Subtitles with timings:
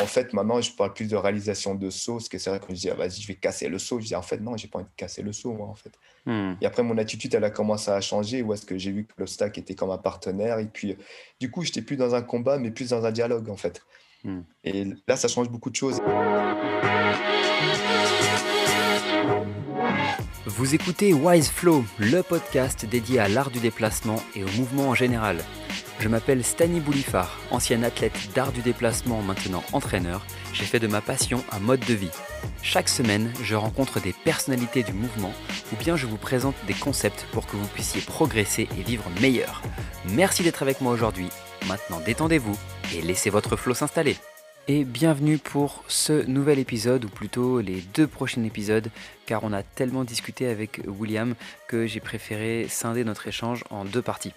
[0.00, 2.66] En fait, maintenant, je parle plus de réalisation de saut, parce que c'est vrai que
[2.70, 4.00] je dis, ah, vas-y, je vais casser le saut.
[4.00, 5.92] Je dis, en fait, non, j'ai pas envie de casser le saut, moi, en fait.
[6.26, 6.54] Hmm.
[6.60, 9.12] Et après, mon attitude, elle a commencé à changer, où est-ce que j'ai vu que
[9.18, 10.58] l'obstacle était comme un partenaire?
[10.58, 10.96] Et puis,
[11.40, 13.82] du coup, j'étais plus dans un combat, mais plus dans un dialogue, en fait.
[14.24, 14.42] Hmm.
[14.64, 16.00] Et là, ça change beaucoup de choses.
[20.46, 24.94] Vous écoutez Wise Flow, le podcast dédié à l'art du déplacement et au mouvement en
[24.94, 25.38] général.
[26.02, 30.26] Je m'appelle Stani Boulifard, ancien athlète d'art du déplacement, maintenant entraîneur.
[30.52, 32.10] J'ai fait de ma passion un mode de vie.
[32.60, 35.32] Chaque semaine, je rencontre des personnalités du mouvement
[35.72, 39.62] ou bien je vous présente des concepts pour que vous puissiez progresser et vivre meilleur.
[40.08, 41.28] Merci d'être avec moi aujourd'hui.
[41.68, 42.58] Maintenant, détendez-vous
[42.96, 44.16] et laissez votre flow s'installer
[44.68, 48.88] et bienvenue pour ce nouvel épisode, ou plutôt les deux prochains épisodes,
[49.26, 51.34] car on a tellement discuté avec William
[51.66, 54.32] que j'ai préféré scinder notre échange en deux parties.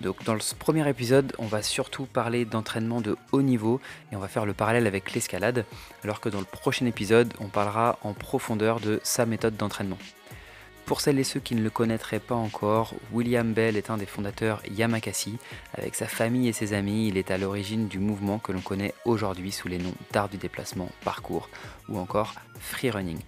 [0.00, 3.80] Donc dans ce premier épisode, on va surtout parler d'entraînement de haut niveau
[4.12, 5.64] et on va faire le parallèle avec l'escalade,
[6.04, 9.98] alors que dans le prochain épisode, on parlera en profondeur de sa méthode d'entraînement.
[10.86, 14.04] Pour celles et ceux qui ne le connaîtraient pas encore, William Bell est un des
[14.04, 15.38] fondateurs Yamakasi.
[15.72, 18.92] Avec sa famille et ses amis, il est à l'origine du mouvement que l'on connaît
[19.06, 21.48] aujourd'hui sous les noms d'art du déplacement, parcours
[21.88, 23.18] ou encore free running.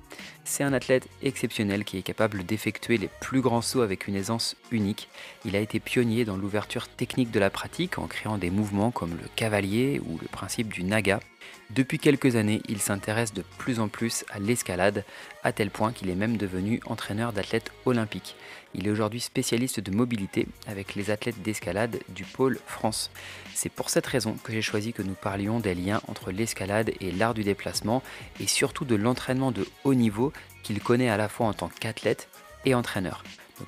[0.45, 4.55] C'est un athlète exceptionnel qui est capable d'effectuer les plus grands sauts avec une aisance
[4.71, 5.09] unique.
[5.45, 9.11] Il a été pionnier dans l'ouverture technique de la pratique en créant des mouvements comme
[9.11, 11.21] le cavalier ou le principe du naga.
[11.71, 15.05] Depuis quelques années, il s'intéresse de plus en plus à l'escalade,
[15.43, 18.37] à tel point qu'il est même devenu entraîneur d'athlètes olympiques.
[18.73, 23.11] Il est aujourd'hui spécialiste de mobilité avec les athlètes d'escalade du pôle France.
[23.53, 27.11] C'est pour cette raison que j'ai choisi que nous parlions des liens entre l'escalade et
[27.11, 28.03] l'art du déplacement
[28.39, 32.29] et surtout de l'entraînement de haut niveau qu'il connaît à la fois en tant qu'athlète
[32.65, 33.25] et entraîneur.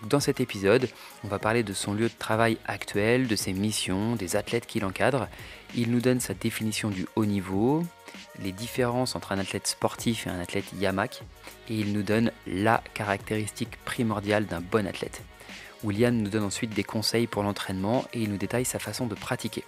[0.08, 0.88] dans cet épisode,
[1.24, 4.84] on va parler de son lieu de travail actuel, de ses missions, des athlètes qu'il
[4.84, 5.28] encadre.
[5.74, 7.84] Il nous donne sa définition du haut niveau,
[8.42, 11.22] les différences entre un athlète sportif et un athlète yamak,
[11.68, 15.22] et il nous donne la caractéristique primordiale d'un bon athlète.
[15.84, 19.14] William nous donne ensuite des conseils pour l'entraînement et il nous détaille sa façon de
[19.14, 19.64] pratiquer.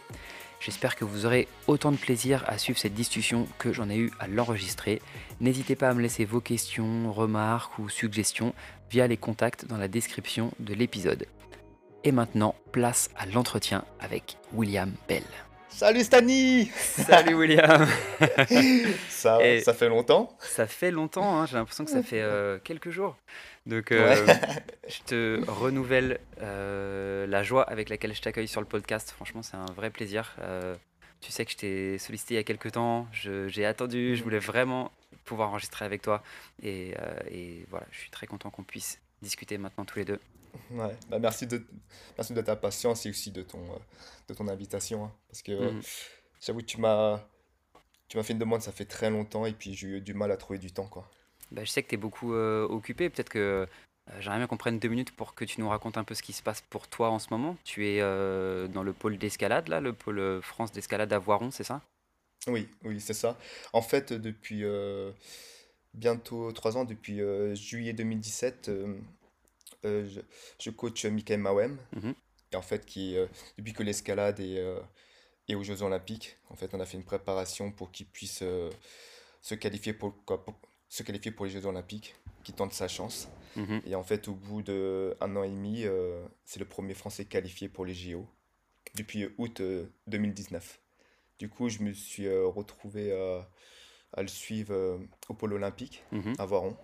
[0.58, 4.10] J'espère que vous aurez autant de plaisir à suivre cette discussion que j'en ai eu
[4.18, 5.00] à l'enregistrer.
[5.40, 8.54] N'hésitez pas à me laisser vos questions, remarques ou suggestions
[8.90, 11.26] via les contacts dans la description de l'épisode.
[12.04, 15.24] Et maintenant, place à l'entretien avec William Bell.
[15.70, 17.86] Salut Stani Salut William
[19.08, 21.46] ça, ça fait longtemps Ça fait longtemps, hein.
[21.46, 23.16] j'ai l'impression que ça fait euh, quelques jours.
[23.66, 24.26] Donc euh,
[24.88, 29.10] je te renouvelle euh, la joie avec laquelle je t'accueille sur le podcast.
[29.10, 30.36] Franchement, c'est un vrai plaisir.
[31.20, 34.38] tu sais que je t'ai sollicité il y a quelques temps, j'ai attendu, je voulais
[34.38, 34.92] vraiment
[35.24, 36.22] pouvoir enregistrer avec toi.
[36.62, 36.94] Et,
[37.30, 40.20] et voilà, je suis très content qu'on puisse discuter maintenant tous les deux.
[40.70, 41.62] Ouais, bah merci, de,
[42.16, 43.78] merci de ta patience et aussi de ton, euh,
[44.28, 45.04] de ton invitation.
[45.04, 45.82] Hein, parce que mmh.
[46.40, 47.20] j'avoue que tu m'as,
[48.08, 50.30] tu m'as fait une demande, ça fait très longtemps et puis j'ai eu du mal
[50.30, 50.86] à trouver du temps.
[50.86, 51.08] Quoi.
[51.52, 53.10] Bah, je sais que tu es beaucoup euh, occupé.
[53.10, 53.66] Peut-être que euh,
[54.20, 56.32] j'aimerais bien qu'on prenne deux minutes pour que tu nous racontes un peu ce qui
[56.32, 57.56] se passe pour toi en ce moment.
[57.64, 61.80] Tu es dans le pôle d'escalade, là, le pôle France d'escalade à Voiron, c'est ça?
[62.46, 63.36] Oui, oui, c'est ça.
[63.72, 64.64] En fait, depuis
[65.94, 67.20] bientôt trois ans, depuis
[67.54, 68.70] juillet 2017
[69.84, 70.06] euh,
[70.58, 72.14] je, coach Michael Mawem, mhm.
[72.52, 74.78] et en fait, qui, euh, depuis que l'escalade est, euh,
[75.48, 78.42] est, aux Jeux Olympiques, en fait, on a fait une préparation pour qu'il puisse
[79.40, 80.14] se, qualifier pour,
[80.88, 82.14] se qualifier pour les Jeux Olympiques,
[82.44, 83.28] qui tente sa chance.
[83.56, 83.80] Mhm.
[83.86, 85.86] Et en fait, au bout d'un an et demi,
[86.44, 88.28] c'est le premier Français qualifié pour les JO,
[88.96, 89.62] depuis août
[90.08, 90.78] 2019.
[91.38, 93.12] Du coup, je me suis retrouvé
[94.16, 94.98] à le suivre
[95.28, 96.34] au pôle olympique mhm.
[96.38, 96.76] à Voiron.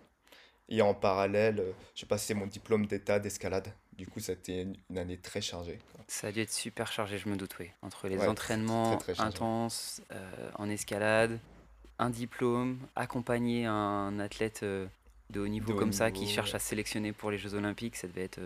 [0.68, 3.72] Et en parallèle, euh, j'ai passé mon diplôme d'état d'escalade.
[3.92, 5.78] Du coup, c'était une année très chargée.
[6.08, 7.70] Ça a dû être super chargé, je me doute, oui.
[7.82, 11.38] Entre les entraînements intenses euh, en escalade,
[11.98, 14.86] un diplôme, accompagner un athlète euh,
[15.30, 18.24] de haut niveau comme ça qui cherche à sélectionner pour les Jeux Olympiques, ça devait
[18.24, 18.40] être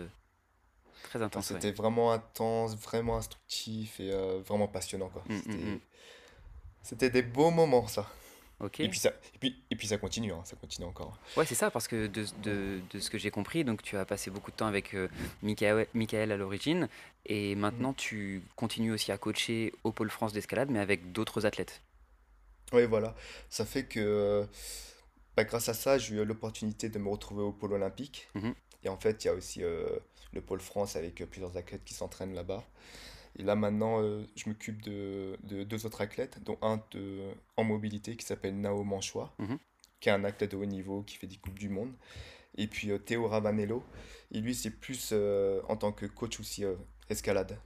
[1.03, 1.47] très intense.
[1.47, 4.11] C'était vraiment intense, vraiment instructif et
[4.47, 5.09] vraiment passionnant.
[5.09, 5.23] Quoi.
[5.27, 5.79] Mmh, mmh, mmh.
[6.81, 8.09] C'était des beaux moments, ça.
[8.79, 11.17] Et, puis ça, et, puis, et puis ça continue, hein, ça continue encore.
[11.37, 14.05] Ouais, c'est ça, parce que de, de, de ce que j'ai compris, donc tu as
[14.05, 15.07] passé beaucoup de temps avec euh,
[15.41, 16.87] Michael, à l'origine,
[17.25, 17.95] et maintenant mhm.
[17.95, 21.81] tu continues aussi à coacher au Pôle France d'escalade, mais avec d'autres athlètes.
[22.73, 23.15] Oui, voilà.
[23.49, 24.47] Ça fait que
[25.35, 28.27] bah, grâce à ça, j'ai eu l'opportunité de me retrouver au Pôle olympique.
[28.35, 28.53] Mhm.
[28.83, 29.85] Et en fait, il y a aussi euh,
[30.33, 32.63] le Pôle France avec plusieurs athlètes qui s'entraînent là-bas.
[33.37, 37.63] Et là maintenant, euh, je m'occupe de, de, deux autres athlètes, dont un de, en
[37.63, 39.57] mobilité qui s'appelle Nao Manchois, mhm.
[39.99, 41.93] qui est un athlète de haut niveau qui fait des Coupes du Monde.
[42.57, 43.83] Et puis euh, Théo Ravanello,
[44.31, 46.63] et lui c'est plus euh, en tant que coach aussi
[47.09, 47.57] escalade,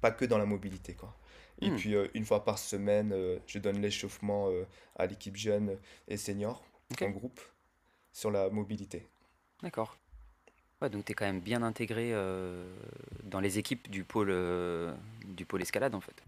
[0.00, 0.94] pas que dans la mobilité.
[0.94, 1.16] quoi.
[1.60, 1.76] Et hmm.
[1.76, 3.14] puis, une fois par semaine,
[3.46, 4.48] je donne l'échauffement
[4.96, 5.78] à l'équipe jeune
[6.08, 6.64] et senior
[7.00, 7.40] en groupe
[8.12, 9.06] sur la mobilité.
[9.62, 9.96] D'accord.
[10.82, 12.12] Ouais, donc tu es quand même bien intégré
[13.22, 14.34] dans les équipes du pôle,
[15.24, 16.24] du pôle escalade en fait.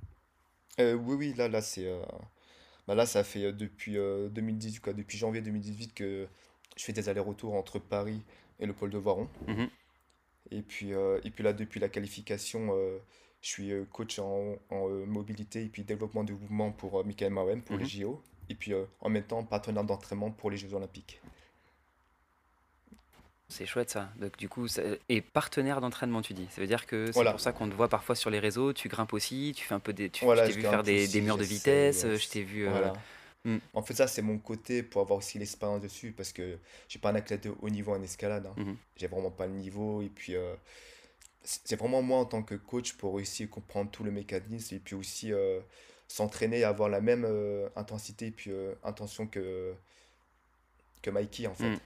[0.78, 1.90] oui, oui, là, là, c'est,
[2.86, 6.28] bah là, ça fait depuis 2018, quoi, depuis janvier 2018 que
[6.76, 8.22] je fais des allers-retours entre Paris
[8.60, 9.28] et le pôle de Voiron.
[9.48, 9.64] Mmh
[10.50, 12.68] et puis, et puis là, depuis la qualification,
[13.40, 17.76] je suis coach en, en mobilité et puis développement du mouvement pour Michael Mawem, pour
[17.76, 18.22] les mmh JO.
[18.50, 21.20] Et puis en même temps, partenaire d'entraînement pour les Jeux Olympiques.
[23.49, 24.11] C'est chouette ça.
[24.17, 24.67] Donc du coup,
[25.08, 26.46] et partenaire d'entraînement, tu dis.
[26.50, 28.73] Ça veut dire que c'est pour ça qu'on te voit parfois sur les réseaux.
[28.73, 30.11] Tu grimpes aussi, tu fais un peu des.
[30.11, 32.06] Tu, je t'ai vu faire des, des murs de vitesse.
[32.06, 32.67] Je t'ai vu.
[32.67, 32.91] Euh,
[33.44, 33.58] hmm.
[33.75, 36.99] En fait, ça c'est mon côté pour avoir aussi l'expérience dessus parce que je suis
[36.99, 38.46] pas un athlète de haut niveau en escalade.
[38.46, 38.55] Hein.
[38.56, 40.55] Mmh J'ai vraiment pas le niveau et puis euh,
[41.43, 44.79] c'est vraiment moi en tant que coach pour réussir à comprendre tout le mécanisme et
[44.79, 45.61] puis aussi euh,
[46.08, 47.29] s'entraîner à avoir la même
[47.76, 48.50] intensité et puis
[48.82, 49.75] intention que
[51.02, 51.69] que Mikey en fait.
[51.69, 51.81] Mmh.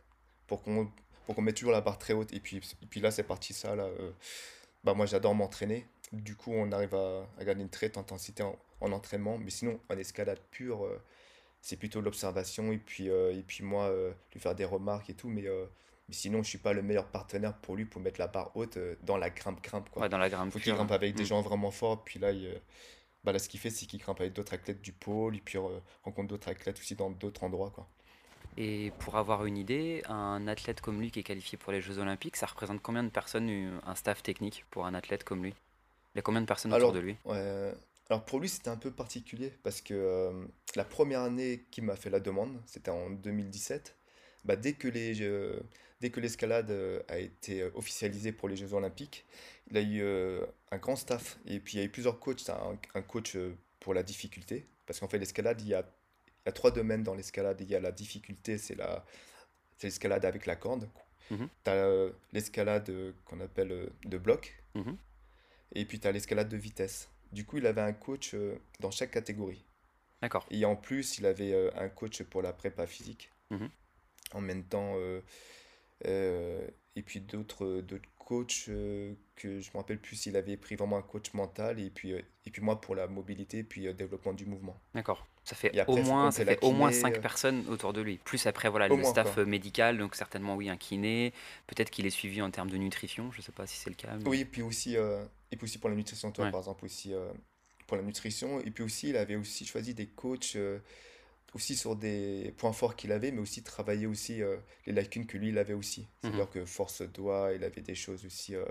[0.46, 0.88] Pour qu'on
[1.28, 2.32] pour qu'on mette toujours la barre très haute.
[2.32, 3.76] Et puis, et puis là, c'est parti ça.
[3.76, 4.12] Là, euh,
[4.82, 5.86] bah, moi, j'adore m'entraîner.
[6.10, 9.36] Du coup, on arrive à, à gagner une très haute intensité en, en, entraînement.
[9.36, 10.98] Mais sinon, en escalade pure, euh,
[11.60, 12.72] c'est plutôt l'observation.
[12.72, 13.94] Et, puis euh, et puis moi,
[14.32, 15.28] lui faire des remarques et tout.
[15.28, 15.44] Mais,
[16.08, 18.78] mais sinon, je suis pas le meilleur partenaire pour lui pour mettre la barre haute
[19.02, 19.90] dans la grimpe-grimpe.
[19.90, 20.08] Quoi.
[20.08, 20.50] dans la grimpe.
[20.50, 21.26] faut qu'il grimpe avec des mm.
[21.26, 22.04] gens vraiment forts.
[22.04, 22.58] Puis là, il,
[23.22, 25.36] bah là ce qu'il fait, c'est qu'il grimpe avec d'autres athlètes du pôle.
[25.36, 25.58] Et puis
[26.04, 27.70] rencontre d'autres athlètes aussi dans d'autres endroits.
[27.70, 27.86] Quoi.
[28.60, 31.98] Et pour avoir une idée, un athlète comme lui qui est qualifié pour les Jeux
[31.98, 35.54] Olympiques, ça représente combien de personnes, euh, un staff technique pour un athlète comme lui?
[36.14, 37.16] Il y a combien de personnes autour de lui?
[38.10, 40.44] Alors pour lui, c'était un peu particulier parce que euh,
[40.74, 43.94] la première année qu'il m'a fait la demande, c'était en 2017.
[44.44, 45.14] Bah, dès que les
[46.00, 49.24] dès que l'escalade euh, a été officialisée pour les Jeux Olympiques,
[49.70, 50.02] il a eu
[50.72, 52.48] un grand staff et puis il y a eu plusieurs coachs.
[52.48, 53.36] Un, un coach
[53.78, 55.84] pour la difficulté parce qu'en fait l'escalade, il y a
[56.46, 57.60] y a trois domaines dans l'escalade.
[57.60, 59.04] Il y a la difficulté, c'est la,
[59.82, 60.88] l'escalade avec la corde.
[61.30, 61.48] Mhm.
[61.64, 64.62] Tu as euh, l'escalade euh, qu'on appelle euh, de bloc.
[64.74, 64.96] Mhm.
[65.74, 67.10] Et puis tu as l'escalade de vitesse.
[67.32, 68.34] Du coup, il avait un coach
[68.80, 69.66] dans chaque catégorie.
[70.22, 70.46] D'accord.
[70.50, 73.30] Et en plus, il avait un coach pour la prépa physique.
[73.50, 73.68] Mhm.
[74.32, 74.96] En même temps,
[76.06, 77.84] et puis d'autres
[78.16, 78.70] coachs
[79.36, 82.50] que je me rappelle plus s'il avait pris vraiment un coach mental et puis, et
[82.50, 84.80] puis moi pour la mobilité puis développement du mouvement.
[84.94, 85.26] D'accord.
[85.48, 87.20] Ça fait au moins, ça fait au moins 5 euh.
[87.22, 88.18] personnes autour de lui.
[88.18, 91.32] Plus après, voilà, le staff médical, donc certainement, oui, un kiné.
[91.66, 93.96] Peut-être qu'il est suivi en termes de nutrition, je ne sais pas si c'est le
[93.96, 94.18] cas.
[94.26, 97.14] Oui, et puis aussi, euh, et puis aussi pour la nutrition, toi, par exemple, aussi
[97.14, 97.30] euh,
[97.86, 98.60] pour la nutrition.
[98.60, 100.58] Et puis aussi, il avait aussi choisi des coachs
[101.54, 104.42] aussi sur des points forts qu'il avait, mais aussi travailler aussi
[104.84, 106.06] les lacunes que lui, il avait aussi.
[106.20, 106.50] C'est-à-dire mhm.
[106.50, 108.66] que force doigt, il avait des choses aussi euh,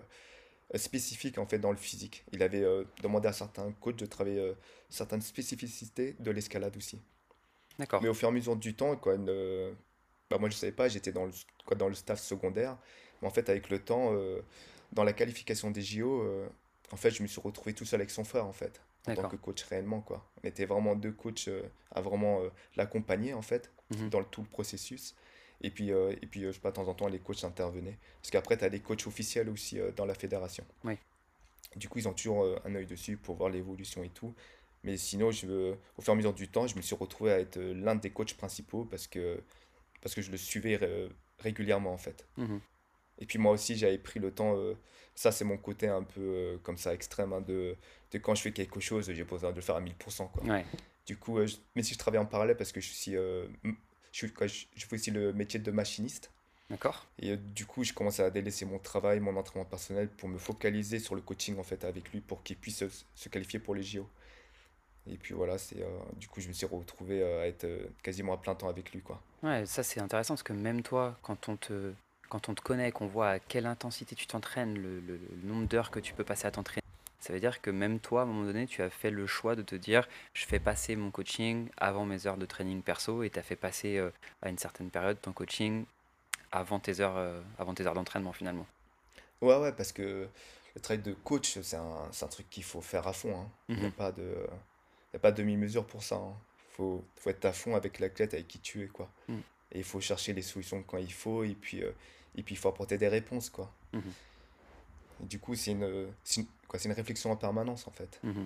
[0.75, 2.25] spécifique en fait dans le physique.
[2.31, 4.53] Il avait euh, demandé à certains coachs de travailler euh,
[4.89, 6.99] certaines spécificités de l'escalade aussi.
[7.79, 8.01] D'accord.
[8.01, 11.11] Mais au fur et à mesure du temps, quoi, bah, moi je savais pas, j'étais
[11.11, 11.31] dans le,
[11.65, 12.77] quoi, dans le staff secondaire.
[13.21, 14.13] Mais en fait, avec le temps,
[14.93, 16.25] dans la qualification des JO,
[16.91, 19.29] en fait, je me suis retrouvé tout seul avec son frère en fait, en tant
[19.29, 20.01] que coach réellement.
[20.01, 20.27] Quoi.
[20.43, 21.49] On était vraiment deux coachs
[21.91, 22.41] à vraiment
[22.75, 24.09] l'accompagner en fait mhm.
[24.09, 25.15] dans le, tout le processus.
[25.61, 27.43] Et puis, euh, et puis euh, je sais pas, de temps en temps, les coachs
[27.43, 27.97] intervenaient.
[28.21, 30.65] Parce qu'après, tu as des coachs officiels aussi euh, dans la fédération.
[30.83, 30.97] Oui.
[31.75, 34.33] Du coup, ils ont toujours un œil dessus pour voir l'évolution et tout.
[34.83, 37.39] Mais sinon, je, au fur et à mesure du temps, je me suis retrouvé à
[37.39, 39.43] être l'un des coachs principaux parce que,
[40.01, 40.79] parce que je le suivais
[41.39, 42.25] régulièrement, en fait.
[42.37, 42.61] Mhm.
[43.19, 44.55] Et puis moi aussi, j'avais pris le temps,
[45.13, 47.75] ça c'est mon côté un peu comme ça extrême, hein, de,
[48.11, 50.31] de, quand je fais quelque chose, j'ai besoin de le faire à 1000%.
[50.31, 50.43] Quoi.
[50.43, 50.65] Ouais.
[51.05, 51.39] Du coup,
[51.75, 53.15] mais si je travaille en parallèle parce que je suis
[54.11, 56.31] je, je, fais aussi le métier de machiniste.
[56.69, 57.05] D'accord.
[57.19, 60.37] Et euh, du coup, je commence à délaisser mon travail, mon entraînement personnel pour me
[60.37, 62.83] focaliser sur le coaching en fait avec lui pour qu'il puisse
[63.15, 64.07] se, qualifier pour les JO.
[65.09, 65.87] Et puis voilà, c'est euh,
[66.17, 67.65] du coup, je me suis retrouvé euh, à être
[68.03, 69.21] quasiment à plein temps avec lui quoi.
[69.43, 71.93] Ouais, ça c'est intéressant parce que même toi, quand on te
[72.29, 75.91] quand on te connaît, qu'on voit à quelle intensité tu t'entraînes, le, le, nombre d'heures
[75.91, 76.81] que tu peux passer à t'entraîner,
[77.19, 79.55] ça veut dire que même toi, à un moment donné, tu as fait le choix
[79.55, 83.29] de te dire je fais passer mon coaching avant mes heures de training perso et
[83.29, 85.85] tu as fait passer euh, à une certaine période ton coaching
[86.51, 88.67] avant tes heures, euh, avant tes heures d'entraînement finalement.
[89.41, 90.27] Ouais, ouais, parce que
[90.75, 93.35] le travail de coach, c'est un, un, truc qu'il faut faire à fond.
[93.35, 93.49] Hein.
[93.69, 94.47] Il n'y a pas de,
[95.13, 96.15] a pas de demi-mesure pour ça.
[96.15, 96.35] Il hein.
[96.71, 98.87] faut, faut, être à fond avec l'athlète avec qui tu es.
[98.87, 99.09] Quoi.
[99.27, 99.41] Mhm.
[99.71, 101.91] Et il faut chercher les solutions quand il faut et puis, euh,
[102.35, 103.49] et puis il faut apporter des réponses.
[103.49, 103.71] Quoi.
[103.93, 104.01] Mhm.
[105.21, 106.07] Du coup, c'est une,
[106.67, 108.19] quoi, une réflexion en permanence en fait.
[108.23, 108.45] Mhm.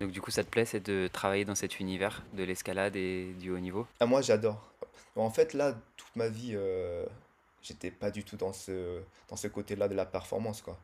[0.00, 3.34] Donc du coup, ça te plaît, c'est de travailler dans cet univers de l'escalade et
[3.38, 3.86] du haut niveau?
[4.00, 4.72] Ah, Moi, j'adore.
[5.14, 7.04] En fait, là, toute ma vie, euh,
[7.62, 10.62] j'étais pas du tout dans ce, dans ce côté-là de la performance.
[10.62, 10.78] Quoi.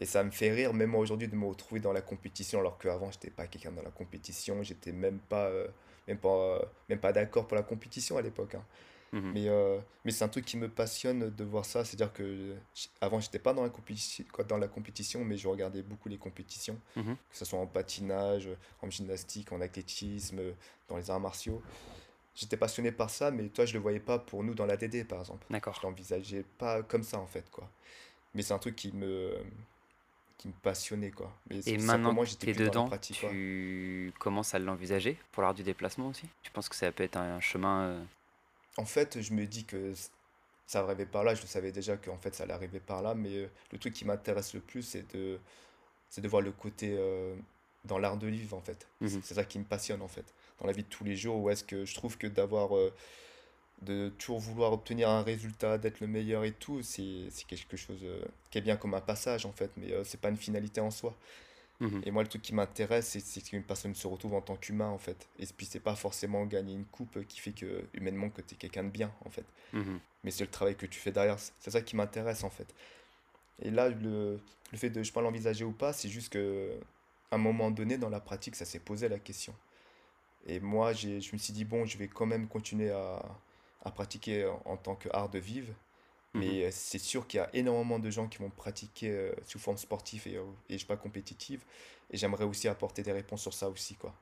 [0.00, 2.78] Et ça me fait rire, même moi aujourd'hui, de me retrouver dans la compétition, alors
[2.78, 5.68] qu'avant, j'étais pas quelqu'un dans la compétition, j'étais même pas, euh,
[6.08, 8.56] même pas, même pas d'accord pour la compétition à l'époque.
[8.56, 8.64] Hein.
[9.14, 9.32] Mhm.
[9.32, 11.84] Mais, euh, mais c'est un truc qui me passionne de voir ça.
[11.84, 12.56] C'est-à-dire que
[13.00, 16.78] avant, j'étais pas dans la, compétition, dans la compétition, mais je regardais beaucoup les compétitions,
[16.96, 17.14] mhm.
[17.14, 18.48] que ce soit en patinage,
[18.82, 20.40] en gymnastique, en athlétisme,
[20.88, 21.62] dans les arts martiaux.
[22.34, 25.04] J'étais passionné par ça, mais toi, je le voyais pas pour nous dans la DD,
[25.04, 25.46] par exemple.
[25.48, 25.76] D'accord.
[25.80, 27.70] Je l'envisageais pas comme ça, en fait, quoi.
[28.34, 29.32] Mais c'est un truc qui me,
[30.36, 31.32] qui me passionnait, quoi.
[31.48, 36.08] Mais Et maintenant que tu es dedans, tu commences à l'envisager pour l'art du déplacement
[36.08, 36.28] aussi?
[36.42, 38.04] Tu penses que ça peut être un chemin euh,
[38.76, 39.94] en fait, je me dis que
[40.66, 41.34] ça arrivait par là.
[41.34, 43.14] Je savais déjà qu'en fait, ça allait arriver par là.
[43.14, 45.38] Mais euh, le truc qui m'intéresse le plus, c'est de,
[46.10, 47.34] c'est de voir le côté euh,
[47.84, 48.86] dans l'art de vivre, en fait.
[49.00, 49.20] Mhm.
[49.22, 50.24] C'est ça qui me passionne, en fait.
[50.60, 52.76] Dans la vie de tous les jours, où est-ce que je trouve que d'avoir.
[52.76, 52.92] Euh,
[53.82, 58.02] de toujours vouloir obtenir un résultat, d'être le meilleur et tout, c'est quelque chose
[58.48, 59.70] qui est bien comme un passage, en fait.
[59.76, 61.14] Mais c'est pas une finalité en soi.
[61.80, 62.02] Mhm.
[62.04, 64.98] Et moi, le truc qui m'intéresse, c'est qu'une personne se retrouve en tant qu'humain, en
[64.98, 65.28] fait.
[65.38, 68.56] Et puis, c'est pas forcément gagner une coupe qui fait que, humainement, que tu es
[68.56, 69.44] quelqu'un de bien, en fait.
[69.72, 69.98] Mhm.
[70.22, 71.38] Mais c'est le travail que tu fais derrière.
[71.38, 72.72] C'est ça qui m'intéresse, en fait.
[73.60, 74.40] Et là, le,
[74.72, 76.70] le fait de je peux l'envisager ou pas, c'est juste que
[77.30, 79.54] un moment donné, dans la pratique, ça s'est posé la question.
[80.46, 83.22] Et moi, je me suis dit, bon, je vais quand même continuer à,
[83.84, 85.72] à pratiquer en tant qu'art de vivre
[86.34, 86.62] mais mhm.
[86.62, 89.78] euh, c'est sûr qu'il y a énormément de gens qui vont pratiquer euh, sous forme
[89.78, 91.62] sportive et, euh, et pas compétitive.
[92.10, 94.12] Et j'aimerais aussi apporter des réponses sur ça aussi, quoi.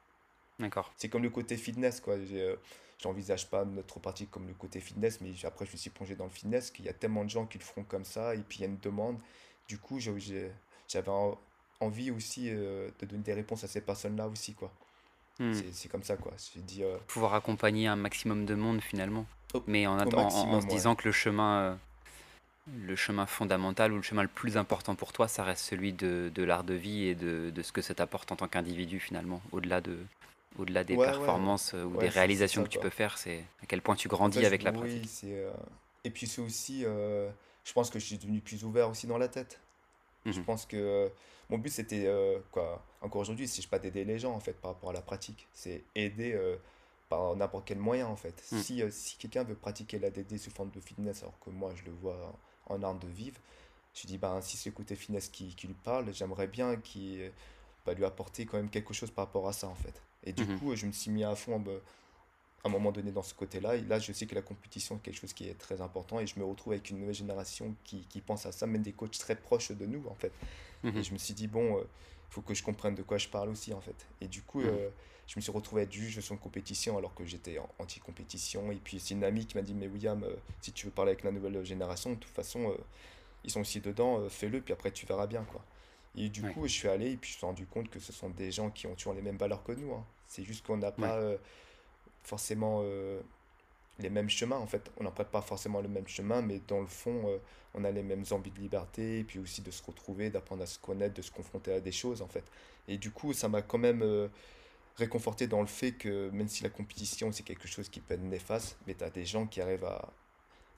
[0.58, 0.92] D'accord.
[0.96, 2.16] C'est comme le côté fitness, quoi.
[2.98, 6.24] J'envisage pas notre pratique comme le côté fitness, mais après, je me suis plongé dans
[6.24, 8.58] le fitness, qu'il y a tellement de gens qui le feront comme ça, et puis
[8.58, 9.18] il y a une demande.
[9.66, 11.10] Du coup, j'avais
[11.80, 14.70] envie aussi de donner des réponses à ces personnes-là aussi, quoi.
[15.40, 15.52] Hmm.
[15.72, 16.32] C'est comme ça, quoi.
[16.54, 19.26] Dit, Pouvoir accompagner un maximum de monde, finalement.
[19.66, 21.80] mais en, en, se disant que le chemin
[22.66, 26.30] le chemin fondamental ou le chemin le plus important pour toi, ça reste celui de,
[26.34, 29.42] de l'art de vie et de, de, ce que ça t'apporte en tant qu'individu finalement,
[29.52, 29.98] au-delà de
[30.58, 33.96] au-delà des performances euh, ou des réalisations que tu peux faire, c'est à quel point
[33.96, 35.08] tu grandis avec la pratique.
[35.24, 35.50] Euh,
[36.04, 37.30] et puis c'est aussi, euh,
[37.64, 39.60] je pense que je suis devenu plus ouvert aussi dans la tête.
[40.26, 40.44] Je mhm.
[40.44, 41.10] pense que
[41.48, 42.06] mon but c'était,
[42.52, 45.00] quoi, encore aujourd'hui, si je pas d'aider les gens en fait par rapport à la
[45.02, 46.38] pratique, c'est aider
[47.08, 48.44] par n'importe quel moyen en fait.
[48.52, 48.62] Mhm.
[48.62, 51.84] Si, si quelqu'un veut pratiquer la DD sous forme de fitness alors que moi je
[51.84, 52.38] le vois
[52.72, 53.38] en art de vivre.
[53.94, 57.30] Je dis, ben, si c'est le côté finesse qui, qui lui parle, j'aimerais bien qu'il
[57.84, 60.02] va lui apporter quand même quelque chose par rapport à ça, en fait.
[60.24, 60.58] Et du mhm.
[60.58, 61.78] coup, je me suis mis à fond ben,
[62.64, 63.76] à un moment donné dans ce côté-là.
[63.76, 66.26] Et là, je sais que la compétition est quelque chose qui est très important et
[66.26, 69.18] je me retrouve avec une nouvelle génération qui, qui pense à ça, même des coachs
[69.18, 70.32] très proches de nous, en fait.
[70.84, 70.96] Mhm.
[70.96, 71.82] Et je me suis dit, bon, euh,
[72.32, 74.06] faut que je comprenne de quoi je parle aussi, en fait.
[74.22, 74.68] Et du coup, mhm.
[74.68, 74.88] euh,
[75.26, 78.72] je me suis retrouvé à être juge de son compétition alors que j'étais anti-compétition.
[78.72, 81.10] Et puis c'est une amie qui m'a dit, mais William, euh, si tu veux parler
[81.10, 82.76] avec la nouvelle génération, de toute façon, euh,
[83.44, 85.44] ils sont aussi dedans, fais-le, puis après tu verras bien.
[85.44, 85.62] quoi.
[86.16, 88.12] Et du coup, je suis allé et puis je me suis rendu compte que ce
[88.12, 89.92] sont des gens qui ont toujours les mêmes valeurs que nous.
[89.92, 90.04] Hein.
[90.26, 91.20] C'est juste qu'on n'a pas
[92.22, 92.82] forcément
[93.98, 94.90] les mêmes chemins en fait.
[94.98, 97.40] On n'emprunte pas forcément le même chemin, mais dans le fond,
[97.74, 100.66] on a les mêmes envies de liberté, et puis aussi de se retrouver, d'apprendre à
[100.66, 102.44] se connaître, de se confronter à des choses en fait.
[102.88, 104.30] Et du coup, ça m'a quand même
[104.96, 108.22] réconforté dans le fait que même si la compétition c'est quelque chose qui peut être
[108.22, 110.08] néfaste, mais tu as des gens qui arrivent à,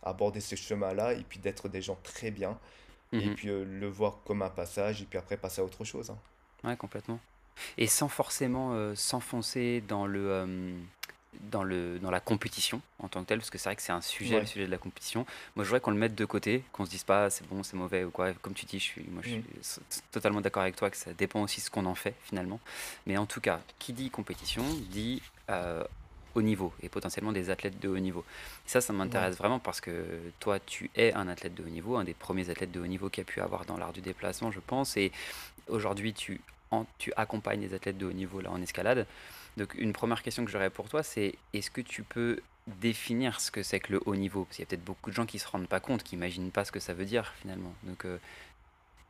[0.04, 2.58] aborder ce chemin-là et puis d'être des gens très bien
[3.12, 3.34] et mhm.
[3.34, 6.10] puis euh, le voir comme un passage et puis après passer à autre chose.
[6.10, 6.18] Hein.
[6.62, 7.18] Ouais, complètement.
[7.78, 10.76] Et sans forcément euh, s'enfoncer dans le, euh,
[11.50, 13.92] dans, le, dans la compétition en tant que telle, parce que c'est vrai que c'est
[13.92, 15.26] un sujet, le sujet de la compétition.
[15.56, 17.76] Moi, je voudrais qu'on le mette de côté, qu'on se dise pas c'est bon, c'est
[17.76, 18.32] mauvais ou quoi.
[18.34, 21.42] Comme tu dis, je suis, moi, je suis totalement d'accord avec toi que ça dépend
[21.42, 22.60] aussi de ce qu'on en fait finalement.
[23.06, 25.84] Mais en tout cas, qui dit compétition dit euh,
[26.34, 28.24] haut niveau et potentiellement des athlètes de haut niveau.
[28.66, 30.06] ça, ça m'intéresse vraiment parce que
[30.40, 33.08] toi, tu es un athlète de haut niveau, un des premiers athlètes de haut niveau
[33.08, 34.96] qu'il y a pu avoir dans l'art du déplacement, je pense.
[34.96, 35.12] Et
[35.68, 36.40] aujourd'hui, tu,
[36.98, 39.06] tu accompagnes des athlètes de haut niveau là en escalade.
[39.56, 43.50] Donc une première question que j'aurais pour toi, c'est est-ce que tu peux définir ce
[43.50, 44.44] que c'est que le haut niveau?
[44.44, 46.16] Parce qu'il y a peut-être beaucoup de gens qui ne se rendent pas compte, qui
[46.16, 47.74] n'imaginent pas ce que ça veut dire finalement.
[47.84, 48.18] Donc euh,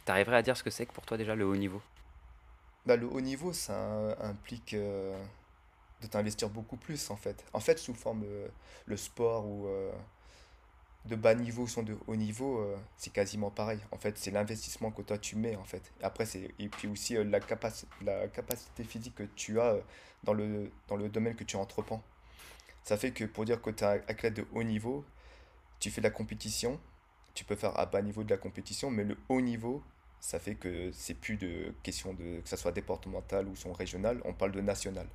[0.07, 1.83] tu arriverais à dire ce que c'est que pour toi déjà le haut niveau?
[2.87, 5.17] Bah, Le haut niveau, ça implique euh,
[6.03, 7.45] de t'investir beaucoup plus en fait.
[7.53, 8.49] En fait, sous forme euh,
[8.87, 9.69] le sport ou
[11.07, 13.79] de bas niveau sont de haut niveau, euh, c'est quasiment pareil.
[13.91, 15.93] En fait, c'est l'investissement que toi tu mets en fait.
[16.03, 17.41] Après, c'est et puis aussi euh, la,
[18.03, 19.81] la capacité physique que tu as euh,
[20.25, 22.03] dans, le, dans le domaine que tu entreprends.
[22.85, 25.05] Ça fait que pour dire que tu es athlète de haut niveau,
[25.79, 26.81] tu fais de la compétition,
[27.35, 29.83] tu peux faire à bas niveau de la compétition, mais le haut niveau,
[30.21, 34.21] ça fait que c'est plus de question de que ça soit départemental ou son régional,
[34.25, 35.07] on parle de national.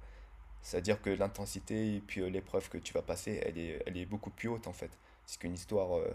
[0.62, 4.30] C'est-à-dire que l'intensité et puis l'épreuve que tu vas passer, elle est, elle est beaucoup
[4.30, 4.92] plus haute en fait
[5.30, 6.12] c'est qu'une histoire euh,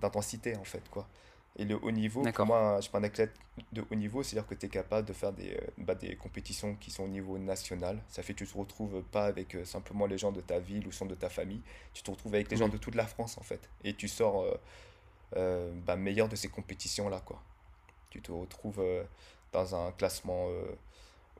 [0.00, 1.08] d'intensité en fait quoi
[1.56, 3.32] Et le haut niveau, pour moi, je suis pas un athlète
[3.72, 6.74] de haut niveau, c'est-à-dire que tu es capable de faire des, euh, bah, des compétitions
[6.74, 7.98] qui sont au niveau national.
[8.08, 10.86] Ça fait que tu te retrouves pas avec euh, simplement les gens de ta ville
[10.86, 11.62] ou sont de ta famille,
[11.94, 13.70] tu te retrouves avec les gens de toute la France en fait.
[13.82, 14.44] Et tu sors
[15.36, 17.22] euh, bah, meilleur de ces compétitions-là.
[17.24, 17.40] quoi.
[18.10, 18.84] Tu te retrouves
[19.52, 20.48] dans un classement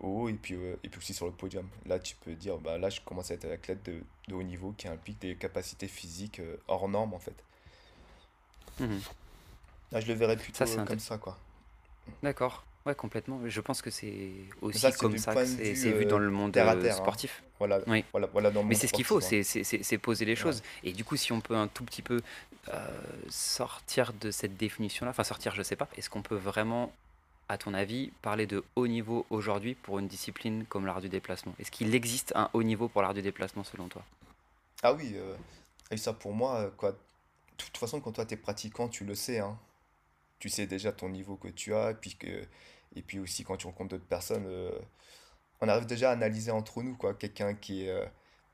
[0.00, 1.68] haut et puis, et puis aussi sur le podium.
[1.86, 4.42] Là, tu peux dire, bah, là, je commence à être un athlète de, de haut
[4.42, 7.44] niveau qui implique des capacités physiques hors normes en fait.
[8.80, 8.98] Mmh
[9.90, 11.38] je le verrais plutôt ça, comme ça, quoi.
[12.22, 12.64] D'accord.
[12.86, 13.40] Ouais, complètement.
[13.46, 16.94] Je pense que c'est aussi comme ça que c'est vu dans le monde terre terre,
[16.94, 16.96] hein.
[16.96, 17.42] sportif.
[17.58, 18.04] Voilà, oui.
[18.12, 19.42] voilà, voilà Mais c'est ce qu'il faut, hein.
[19.42, 20.62] c'est poser les choses.
[20.82, 22.22] Et du coup, si on peut un tout petit peu
[22.72, 22.86] euh,
[23.28, 26.92] sortir de cette définition-là, enfin sortir, je sais pas, est-ce qu'on peut vraiment,
[27.48, 31.54] à ton avis, parler de haut niveau aujourd'hui pour une discipline comme l'art du déplacement?
[31.58, 34.02] Est-ce qu'il existe un haut niveau pour l'art du déplacement selon toi?
[34.82, 35.34] Ah oui, euh,
[35.90, 36.92] et ça pour moi, euh, quoi.
[36.92, 36.96] De
[37.56, 39.40] toute façon, quand toi tu es pratiquant, tu le sais.
[39.40, 39.58] Hein
[40.38, 42.44] tu sais déjà ton niveau que tu as, et puis, que,
[42.94, 44.70] et puis aussi quand tu rencontres d'autres personnes, euh,
[45.60, 48.04] on arrive déjà à analyser entre nous, quoi, quelqu'un qui, est, euh,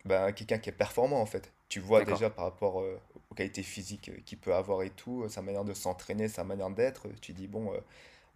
[0.04, 1.52] ben, quelqu'un qui est performant en fait.
[1.68, 5.42] Tu vois déjà par rapport euh, aux qualités physiques qu'il peut avoir et tout, sa
[5.42, 7.72] manière de s'entraîner, sa manière d'être, tu dis bon,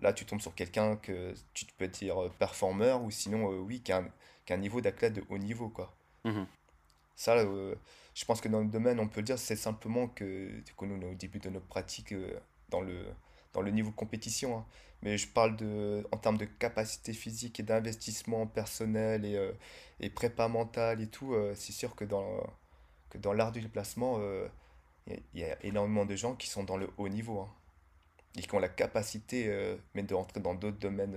[0.00, 4.04] là tu tombes sur quelqu'un que tu peux dire performeur, ou sinon oui, qui a,
[4.50, 5.94] un, niveau d'athlète de haut niveau, quoi.
[6.24, 6.44] Mmh
[7.16, 10.84] Ça, je pense que dans le domaine, on peut le dire, c'est simplement que, que
[10.84, 12.14] nous, au début de notre pratique
[12.70, 13.04] dans le
[13.52, 14.58] dans le niveau de compétition.
[14.58, 14.66] Hein.
[15.02, 19.52] Mais je parle de, en termes de capacité physique et d'investissement personnel et, euh,
[20.00, 21.34] et prépa mentale et tout.
[21.34, 22.40] Euh, c'est sûr que dans,
[23.10, 24.48] que dans l'art du déplacement, euh,
[25.06, 27.40] il y, a énormément de gens qui sont dans le haut niveau.
[27.40, 27.48] Hein.
[28.38, 31.16] Et qui ont la capacité mais de rentrer dans d'autres domaines,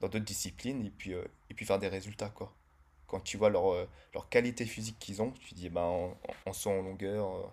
[0.00, 2.30] dans d'autres disciplines et puis, et puis faire des résultats.
[2.30, 2.52] Quoi.
[3.06, 6.16] Quand tu vois leur, leur qualité physique qu'ils ont, tu dis ben, en,
[6.46, 7.52] en saut en longueur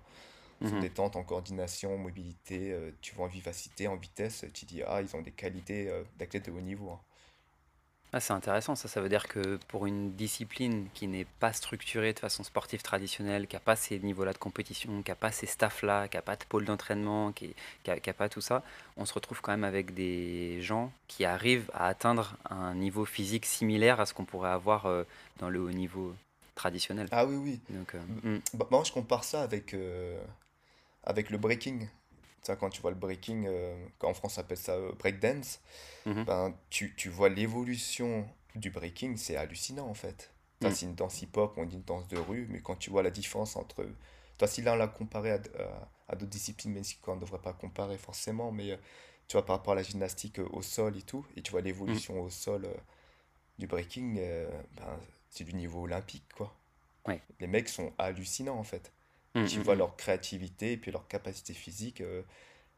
[0.62, 0.82] Mmh.
[0.82, 5.02] détente, en coordination, en mobilité, euh, tu vois en vivacité, en vitesse, tu dis ah
[5.02, 6.90] ils ont des qualités euh, d'athlète de haut niveau.
[6.92, 7.00] Hein.
[8.12, 8.88] Ah, c'est intéressant, ça.
[8.88, 13.46] Ça veut dire que pour une discipline qui n'est pas structurée de façon sportive traditionnelle,
[13.46, 16.36] qui n'a pas ces niveaux-là de compétition, qui n'a pas ces staffs-là, qui n'a pas
[16.36, 17.54] de pôle d'entraînement, qui
[17.88, 18.64] n'a pas tout ça,
[18.98, 23.46] on se retrouve quand même avec des gens qui arrivent à atteindre un niveau physique
[23.46, 25.04] similaire à ce qu'on pourrait avoir euh,
[25.38, 26.16] dans le haut niveau
[26.56, 27.08] traditionnel.
[27.12, 27.60] Ah oui, oui.
[27.70, 28.38] Donc, mmh.
[28.56, 29.76] bah, moi, je compare ça avec,
[31.04, 31.88] avec le breaking.
[32.60, 35.60] Quand tu vois le breaking, euh, en France on appelle ça euh, breakdance,
[36.06, 36.24] mhm.
[36.24, 40.32] ben, tu, tu vois l'évolution du breaking, c'est hallucinant en fait.
[40.62, 40.72] Mhm.
[40.72, 43.12] c'est une danse hip-hop, on dit une danse de rue, mais quand tu vois la
[43.12, 43.86] différence entre.
[44.38, 45.40] Toi, si là on l'a comparé à,
[46.08, 48.78] à, d'autres disciplines, mais on ne devrait pas comparer forcément, mais euh,
[49.28, 52.16] tu vois par rapport à la gymnastique au sol et tout, et tu vois l'évolution
[52.16, 52.22] mhm.
[52.22, 52.68] au sol
[53.58, 55.00] du breaking, ben,
[55.30, 56.56] c'est du niveau olympique quoi.
[57.06, 57.22] Ouais.
[57.40, 58.92] Les mecs sont hallucinants en fait.
[59.36, 59.80] Mmh, tu mmh, vois mmh.
[59.80, 62.24] leur créativité et puis leur capacité physique, euh,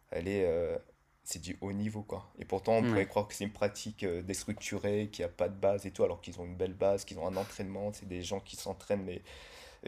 [0.09, 0.77] elle est, euh,
[1.23, 2.29] c'est du haut niveau quoi.
[2.39, 5.47] Et pourtant on pourrait croire que c'est une pratique euh, déstructurée, qu'il n'y a pas
[5.47, 8.07] de base et tout, alors qu'ils ont une belle base, qu'ils ont un entraînement, c'est
[8.07, 9.21] des gens qui s'entraînent mais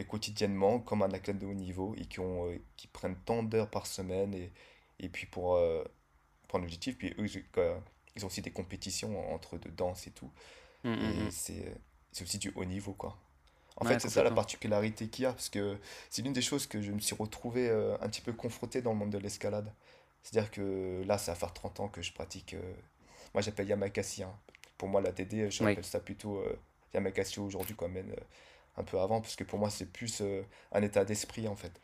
[0.06, 3.86] quotidiennement comme un athlète de haut niveau et qui, ont, qui prennent tant d'heures par
[3.86, 4.52] semaine et,
[5.00, 5.60] et puis pour,
[6.48, 7.28] pour un objectif, puis eux
[8.16, 10.32] ils ont aussi des compétitions entre de danse et tout.
[10.86, 13.23] et c'est aussi du haut niveau quoi.
[13.78, 15.78] En fait, c'est ça la particularité qu'il y a, parce que
[16.10, 18.92] c'est l'une des choses que je me suis retrouvé euh, un petit peu confronté dans
[18.92, 19.72] le monde de l'escalade.
[20.22, 22.54] C'est-à-dire que là, ça va faire 30 ans que je pratique.
[22.54, 22.74] Euh,
[23.34, 24.24] moi, j'appelle Yamakasi.
[24.24, 24.34] Hein.
[24.78, 26.58] Pour moi, la TD, je appelle ça plutôt euh,
[26.94, 28.14] Yamakasi aujourd'hui, quand même,
[28.78, 30.22] un peu avant, parce que pour moi, c'est plus
[30.72, 31.82] un état d'esprit, en fait.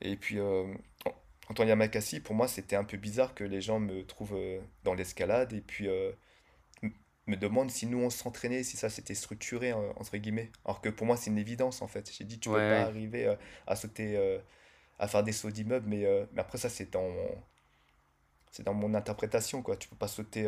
[0.00, 3.80] Et puis, en tant que Yamakasi, pour moi, c'était un peu bizarre que les gens
[3.80, 4.38] me trouvent
[4.84, 5.88] dans l'escalade et puis
[7.26, 10.50] me demande si nous on s'entraînait, si ça c'était structuré, euh, entre guillemets.
[10.64, 12.10] Alors que pour moi c'est une évidence en fait.
[12.16, 14.38] J'ai dit tu peux pas arriver euh, à sauter, euh,
[14.98, 17.10] à faire des sauts d'immeubles, mais, mais après ça c'est dans,
[18.50, 19.76] c'est dans mon interprétation quoi.
[19.76, 20.44] Tu peux pas sauter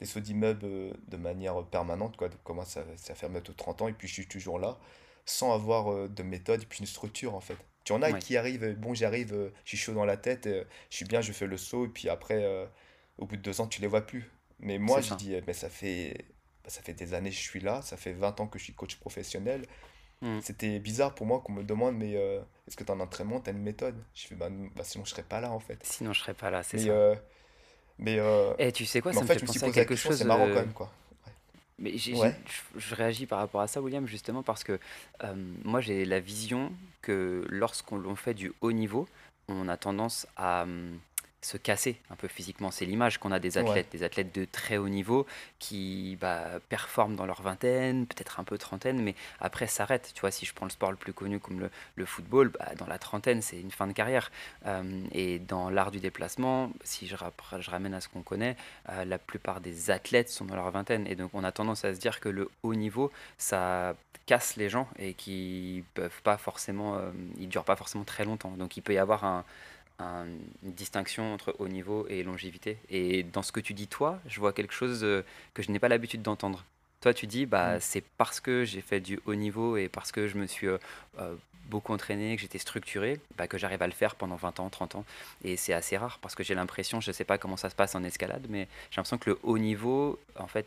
[0.00, 0.60] des sauts d'immeubles
[1.08, 2.28] de manière permanente quoi.
[2.28, 4.78] Donc comment ça, ça fait bientôt 30 ans et puis je suis toujours là
[5.24, 7.56] sans avoir de méthode et puis une structure en fait.
[7.84, 10.48] Tu en as qui arrivent, bon j'arrive, je suis chaud dans la tête,
[10.90, 12.68] je suis bien, je fais le saut et puis après
[13.18, 14.30] au bout de deux ans tu les vois plus.
[14.62, 16.24] Mais moi, je dis, mais ça fait,
[16.64, 18.64] bah, ça fait des années que je suis là, ça fait 20 ans que je
[18.64, 19.66] suis coach professionnel.
[20.20, 20.40] Hmm.
[20.40, 23.40] C'était bizarre pour moi qu'on me demande, mais euh, est-ce que tu as un entraînement,
[23.40, 23.96] tu as une méthode?
[24.14, 25.80] Je fais, bah, bah, sinon je serais pas là en fait.
[25.82, 26.90] Sinon je serais pas là, c'est ça.
[26.90, 27.16] Euh,
[27.98, 30.16] mais euh, Et tu sais quoi, ça me fait penser à quelque chose.
[30.16, 30.92] C'est marrant quand même, quoi.
[31.78, 32.14] Mais je,
[32.76, 34.78] je, réagis par rapport à ça, William, justement parce que
[35.64, 39.08] moi j'ai la vision que lorsqu'on fait du haut niveau,
[39.48, 40.66] on a tendance à
[41.42, 42.70] se casser un peu physiquement.
[42.70, 45.26] C'est l'image qu'on a des athlètes, des athlètes de très haut niveau
[45.58, 50.12] qui bah, performent dans leur vingtaine, peut-être un peu trentaine, mais après s'arrêtent.
[50.14, 52.86] Tu vois, si je prends le sport le plus connu comme le, football, bah, dans
[52.86, 54.30] la trentaine, c'est une fin de carrière.
[54.66, 57.16] Euh, et dans l'art du déplacement, si je,
[57.58, 58.56] je ramène à ce qu'on connaît,
[58.90, 61.06] euh, la plupart des athlètes sont dans leur vingtaine.
[61.08, 64.68] Et donc on a tendance à se dire que le haut niveau, ça casse les
[64.68, 68.50] gens et qui peuvent pas forcément, euh, ils durent pas forcément très longtemps.
[68.50, 69.44] Donc il peut y avoir un
[70.62, 72.78] une distinction entre haut niveau et longévité.
[72.90, 75.78] Et dans ce que tu dis, toi, je vois quelque chose euh, que je n'ai
[75.78, 76.64] pas l'habitude d'entendre.
[77.00, 77.80] Toi, tu dis, bah, mm.
[77.80, 80.78] c'est parce que j'ai fait du haut niveau et parce que je me suis euh,
[81.18, 81.34] euh,
[81.66, 84.96] beaucoup entraîné, que j'étais structuré, bah, que j'arrive à le faire pendant 20 ans, 30
[84.96, 85.04] ans.
[85.44, 87.74] Et c'est assez rare parce que j'ai l'impression, je ne sais pas comment ça se
[87.74, 90.66] passe en escalade, mais j'ai l'impression que le haut niveau, en fait,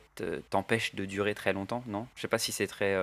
[0.49, 2.07] t'empêche de durer très longtemps, non?
[2.15, 2.95] Je ne sais pas si c'est très,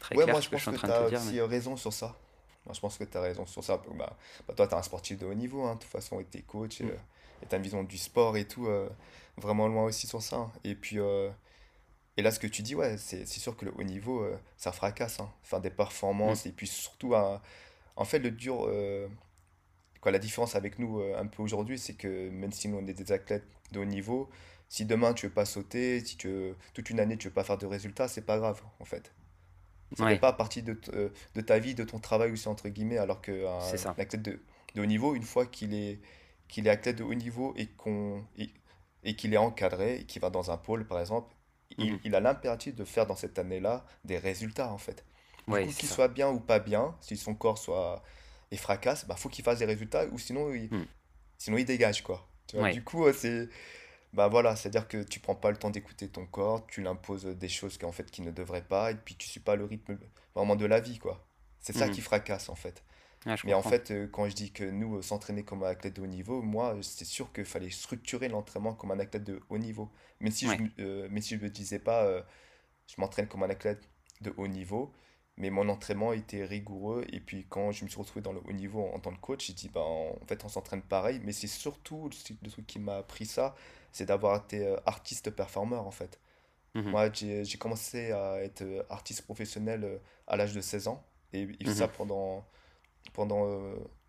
[0.00, 1.20] très clair ce que je suis en train de te dire.
[1.30, 2.16] Tu as raison sur ça
[2.70, 3.82] je pense que tu as raison sur ça.
[3.96, 6.26] Bah, bah toi, tu es un sportif de haut niveau, hein, de toute façon, et
[6.30, 6.88] tu es coach, mm.
[6.88, 6.96] euh,
[7.42, 8.88] et tu as une vision du sport et tout, euh,
[9.36, 10.36] vraiment loin aussi sur ça.
[10.36, 10.52] Hein.
[10.64, 11.30] Et puis, euh,
[12.16, 15.20] et là, ce que tu dis, ouais, c'est sûr que le haut niveau, ça fracasse.
[15.20, 15.30] Hein.
[15.42, 16.48] Faire des performances, mm.
[16.48, 18.70] et puis surtout, en fait, le dur.
[20.00, 22.92] quoi, la différence avec nous un peu aujourd'hui, c'est que même si nous, on est
[22.92, 24.28] des athlètes de haut niveau,
[24.68, 27.58] si demain tu veux pas sauter, si tu toute une année tu veux pas faire
[27.58, 29.12] de résultats, c'est pas grave en fait.
[29.96, 32.68] Ça ne fait pas partie de, euh, de, ta vie, de ton travail aussi, entre
[32.68, 34.40] guillemets, alors qu'un un athlète de,
[34.74, 36.00] de, haut niveau, une fois qu'il est,
[36.48, 38.24] qu'il est athlète de haut niveau et qu'on
[39.04, 41.34] et, qu'il est encadré, et qu'il va dans un pôle, par exemple,
[41.76, 42.00] il, mhm.
[42.04, 45.04] il, a l'impératif de faire dans cette année-là des résultats, en fait.
[45.48, 48.02] Du qu'il soit bien ou pas bien, si son corps soit
[48.52, 50.86] et fracasse, il bah, faut qu'il fasse des résultats, ou sinon il, hmm.
[51.38, 52.28] sinon il dégage, quoi.
[52.46, 53.48] Tu vois, Du coup, c'est
[54.12, 57.48] bah voilà, c'est-à-dire que tu prends pas le temps d'écouter ton corps, tu l'imposes des
[57.48, 59.98] choses qui en fait qui ne devraient pas, et puis tu suis pas le rythme
[60.34, 61.26] vraiment de la vie, quoi.
[61.60, 61.92] C'est ça mhm.
[61.92, 62.82] qui fracasse en fait.
[63.44, 66.02] Mais en fait, euh, quand je dis que nous, euh, s'entraîner comme un athlète de
[66.02, 69.90] haut niveau, moi, c'est sûr qu'il fallait structurer l'entraînement comme un athlète de haut niveau.
[70.20, 72.24] Même si je ne euh, si je me disais pas,
[72.88, 73.88] je m'entraîne comme un athlète
[74.20, 74.92] de haut niveau,
[75.36, 77.04] mais mon entraînement était rigoureux.
[77.12, 79.46] Et puis quand je me suis retrouvé dans le haut niveau en, tant que coach,
[79.46, 81.20] j'ai dit, bah, en, fait, on s'entraîne pareil.
[81.24, 82.10] Mais c'est surtout
[82.42, 83.54] le, truc qui m'a appris ça,
[83.92, 86.18] c'est d'avoir été euh, artiste performeur en fait.
[86.74, 86.90] Mhm.
[86.90, 91.04] Moi, j'ai commencé à être euh, artiste professionnel euh, à l'âge de 16 ans.
[91.34, 91.92] Et, ça mhm.
[91.96, 92.46] pendant,
[93.12, 93.60] pendant,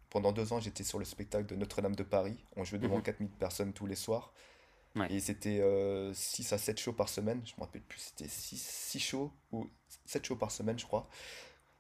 [0.09, 2.37] pendant deux ans, j'étais sur le spectacle de Notre-Dame de Paris.
[2.55, 3.37] On jouait devant 4000 mhm.
[3.37, 4.33] personnes tous les soirs.
[5.09, 5.61] Et c'était
[6.13, 7.41] 6 à 7 shows par semaine.
[7.45, 9.67] Je me rappelle plus, c'était 6, 6 shows ou
[10.05, 11.07] 7 shows par semaine, je crois.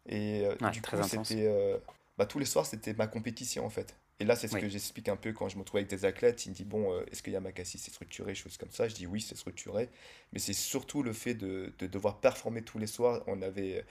[0.05, 1.79] Et du coup, c'était.
[2.17, 3.95] bah, tous les soirs, c'était ma compétition en fait.
[4.23, 6.45] Et là, c'est ce que j'explique un peu quand je me trouve avec des athlètes.
[6.45, 8.87] Il me dit Bon, euh, est-ce que Yamakasi c'est structuré, choses comme ça?
[8.87, 9.89] Je dis Oui, c'est structuré.
[10.31, 13.21] Mais c'est surtout le fait de, de, devoir performer tous les soirs.
[13.27, 13.83] On avait,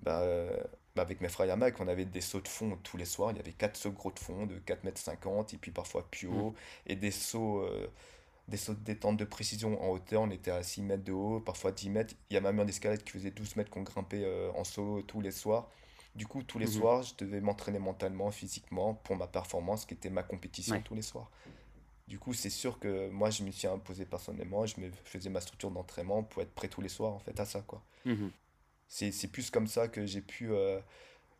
[0.00, 0.22] bah,
[0.94, 3.32] bah avec mes frères Yamak, on avait des sauts de fond tous les soirs.
[3.32, 6.08] Il y avait 4 sauts gros de fond de 4 mètres 50 et puis parfois
[6.08, 6.50] plus haut.
[6.50, 6.90] Mm.
[6.92, 7.62] Et des sauts.
[7.62, 7.90] Euh,
[8.46, 11.40] des sauts de détente de précision en hauteur, on était à 6 mètres de haut,
[11.40, 12.14] parfois 10 mètres.
[12.30, 15.02] Il y a même un escalade qui faisait 12 mètres qu'on grimpait euh, en saut
[15.02, 15.68] tous les soirs.
[16.14, 16.72] Du coup, tous les mhm.
[16.72, 21.02] soirs, je devais m'entraîner mentalement, physiquement pour ma performance, qui était ma compétition tous les
[21.02, 21.30] soirs.
[22.06, 25.40] Du coup, c'est sûr que moi, je me suis imposé personnellement, je me faisais ma
[25.40, 27.82] structure d'entraînement pour être prêt tous les soirs, en fait, à ça, quoi.
[28.04, 28.30] Mhm.
[28.86, 30.80] C'est plus comme ça que j'ai pu euh,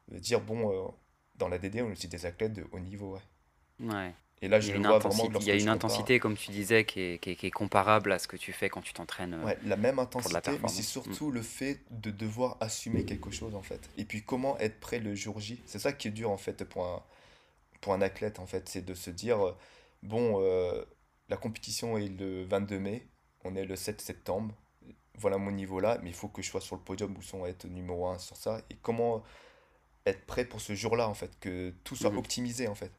[0.08, 0.88] dire, bon, euh,
[1.36, 3.86] dans la DD, on est des athlètes de haut niveau, ouais.
[3.86, 4.14] Ouais.
[4.44, 7.00] Et là, je le vois vraiment Il y a une intensité, comme tu disais, qui
[7.00, 9.42] est, qui, est, comparable à ce que tu fais quand tu t'entraînes.
[9.42, 11.34] Ouais, la même intensité, mais c'est surtout mm.
[11.34, 13.88] le fait de devoir assumer quelque chose, en fait.
[13.96, 15.62] Et puis, comment être prêt le jour J?
[15.64, 17.02] C'est ça qui est dur, en fait, pour un,
[17.80, 18.68] pour un athlète, en fait.
[18.68, 19.56] C'est de se dire, euh,
[20.02, 20.84] bon, euh,
[21.30, 23.06] la compétition est le 22 mai,
[23.44, 24.54] on est le 7 septembre,
[25.16, 27.46] voilà mon niveau là, mais il faut que je sois sur le podium ou son
[27.46, 28.60] être numéro 1 sur ça.
[28.68, 29.22] Et comment
[30.04, 32.18] être prêt pour ce jour-là, en fait, que tout soit mm-hmm.
[32.18, 32.92] optimisé, en fait.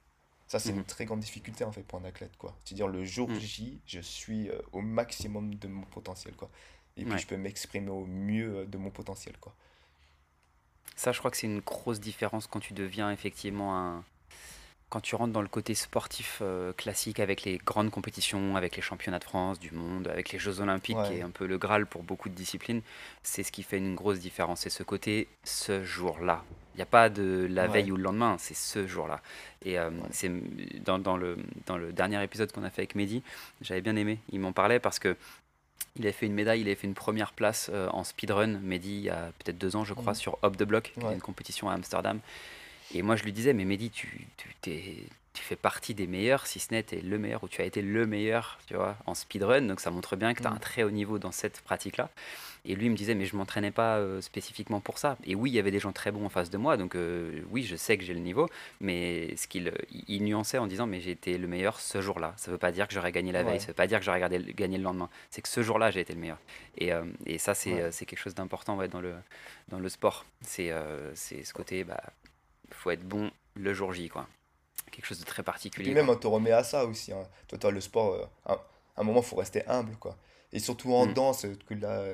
[0.56, 0.86] Ça, c'est une mhm.
[0.86, 2.38] très grande difficulté en fait pour un athlète.
[2.38, 2.56] quoi.
[2.64, 3.40] C'est-à-dire le jour mhm.
[3.42, 6.34] J, je suis euh, au maximum de mon potentiel.
[6.34, 6.50] quoi.
[6.96, 9.36] Et puis je peux m'exprimer au mieux euh, de mon potentiel.
[9.42, 9.54] quoi.
[10.96, 14.06] Ça, je crois que c'est une grosse différence quand tu deviens effectivement un.
[14.90, 18.82] Quand tu rentres dans le côté sportif euh, classique avec les grandes compétitions, avec les
[18.82, 21.86] championnats de France, du monde, avec les Jeux Olympiques, qui est un peu le Graal
[21.86, 22.82] pour beaucoup de disciplines,
[23.24, 24.62] c'est ce qui fait une grosse différence.
[24.62, 26.44] C'est ce côté, ce jour-là,
[26.76, 29.22] il n'y a pas de la veille ou le lendemain, c'est ce jour-là.
[29.64, 30.32] Et euh, c'est
[30.84, 33.24] dans, dans, le, dans le dernier épisode qu'on a fait avec Mehdi,
[33.62, 34.20] j'avais bien aimé.
[34.32, 35.18] Il m'en parlait parce que
[35.98, 38.98] il a fait une médaille, il a fait une première place euh, en speedrun, Mehdi,
[38.98, 41.74] il y a peut-être deux ans, je crois, sur Hop the Block, une compétition à
[41.74, 42.20] Amsterdam.
[42.94, 44.50] Et moi, je lui disais, mais Mehdi, tu, tu,
[45.36, 47.82] tu fais partie des meilleurs, si ce n'est es le meilleur ou tu as été
[47.82, 49.62] le meilleur, tu vois, en speedrun.
[49.62, 50.60] Donc ça montre bien que tu as un mm.
[50.60, 52.10] très haut niveau dans cette pratique-là.
[52.68, 55.18] Et lui me disait, mais je m'entraînais pas euh, spécifiquement pour ça.
[55.26, 57.42] Et oui, il y avait des gens très bons en face de moi, donc euh,
[57.52, 58.50] oui, je sais que j'ai le niveau.
[58.80, 59.72] Mais ce qu'il
[60.08, 62.34] il nuançait en disant, mais j'ai été le meilleur ce jour-là.
[62.38, 64.20] Ça veut pas dire que j'aurais gagné la veille, ça veut pas dire que j'aurais
[64.20, 65.10] gagné le lendemain.
[65.30, 66.40] C'est que ce jour-là, j'ai été le meilleur.
[66.78, 69.14] Et, euh, et ça, c'est c'est quelque chose d'important ouais, dans, le,
[69.68, 70.26] dans le sport.
[70.42, 70.72] C'est
[71.14, 72.02] c'est ce côté, bah,
[72.72, 74.28] faut être bon le jour J, quoi
[74.96, 75.92] quelque chose de très particulier.
[75.92, 77.12] Et même on te remet à ça aussi.
[77.12, 77.24] Hein.
[77.48, 78.58] Toi, toi, le sport, euh, à
[78.98, 79.96] un moment, il faut rester humble.
[79.98, 80.18] quoi.
[80.54, 81.14] Et surtout en mm.
[81.14, 82.14] danse, que là,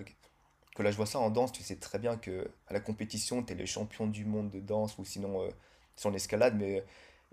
[0.75, 3.43] que là, je vois ça en danse, tu sais très bien que à la compétition,
[3.43, 5.49] tu es le champion du monde de danse ou sinon euh,
[5.95, 6.55] sur l'escalade.
[6.57, 6.83] Mais,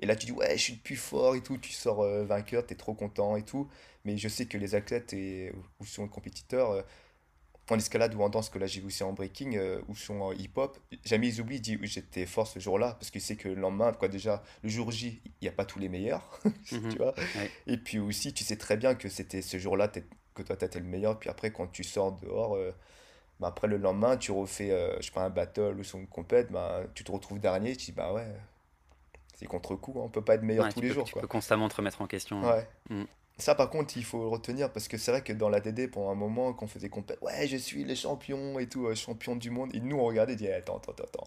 [0.00, 1.58] et là, tu dis, ouais, je suis le plus fort et tout.
[1.58, 3.68] Tu sors euh, vainqueur, tu es trop content et tout.
[4.04, 6.84] Mais je sais que les athlètes et, ou sont les compétiteurs
[7.74, 10.14] en escalade ou en danse, que là j'ai vu aussi en breaking euh, ou sur
[10.14, 13.56] en hip-hop, jamais ils oublient, disent j'étais fort ce jour-là, parce qu'ils savent que le
[13.56, 16.40] lendemain, quoi, déjà, le jour J, il n'y a pas tous les meilleurs,
[16.72, 16.88] mhm.
[16.90, 17.14] tu vois.
[17.66, 19.88] Et puis aussi, tu sais très bien que c'était ce jour-là
[20.34, 22.72] que toi, tu étais le meilleur, puis après, quand tu sors dehors, euh,
[23.40, 26.50] bah, après le lendemain, tu refais, euh, je sais pas, un battle ou une compète,
[26.50, 28.26] bah, tu te retrouves dernier, tu dis, bah ouais,
[29.34, 31.04] c'est contre-coup, hein, on peut pas être meilleur tous les jours.
[31.04, 32.42] Tu peux constamment te remettre en question.
[32.42, 32.66] Ouais.
[32.90, 33.04] Mm.
[33.38, 35.88] Ça, par contre, il faut le retenir parce que c'est vrai que dans la DD,
[35.88, 39.36] pendant un moment, qu'on faisait compète, ouais, je suis les champions et tout, euh, champion
[39.36, 39.72] du monde.
[39.74, 41.26] Et nous, on regardait et disait, attends, attends, attends.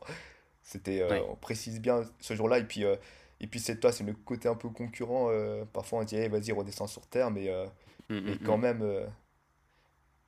[0.62, 2.60] C'était, euh, on précise bien ce jour-là.
[2.60, 2.98] Et puis, euh,
[3.40, 5.30] et puis c'est toi, c'est le côté un peu concurrent.
[5.72, 7.32] parfois, on dit, vas-y, redescends sur terre.
[7.32, 7.50] Mais,
[8.10, 8.62] mm, mm, quand mm.
[8.62, 9.10] même,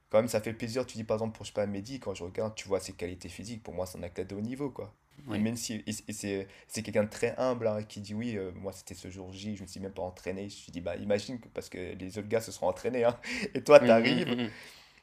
[0.09, 0.85] quand même, ça fait plaisir.
[0.85, 2.93] Tu dis, par exemple, pour je sais pas, Mehdi, quand je regarde, tu vois ses
[2.93, 3.61] qualités physiques.
[3.61, 4.93] Pour moi, c'est un athlète de haut niveau, quoi.
[5.33, 8.95] Et même si c'est quelqu'un de très humble hein, qui dit oui, euh, moi c'était
[8.95, 10.41] ce jour J, je ne me suis même pas entraîné.
[10.41, 13.05] Je me suis dit, bah imagine que, parce que les autres gars se sont entraînés,
[13.05, 13.17] hein,
[13.53, 14.27] et toi tu arrives.
[14.27, 14.49] Mmh, mmh,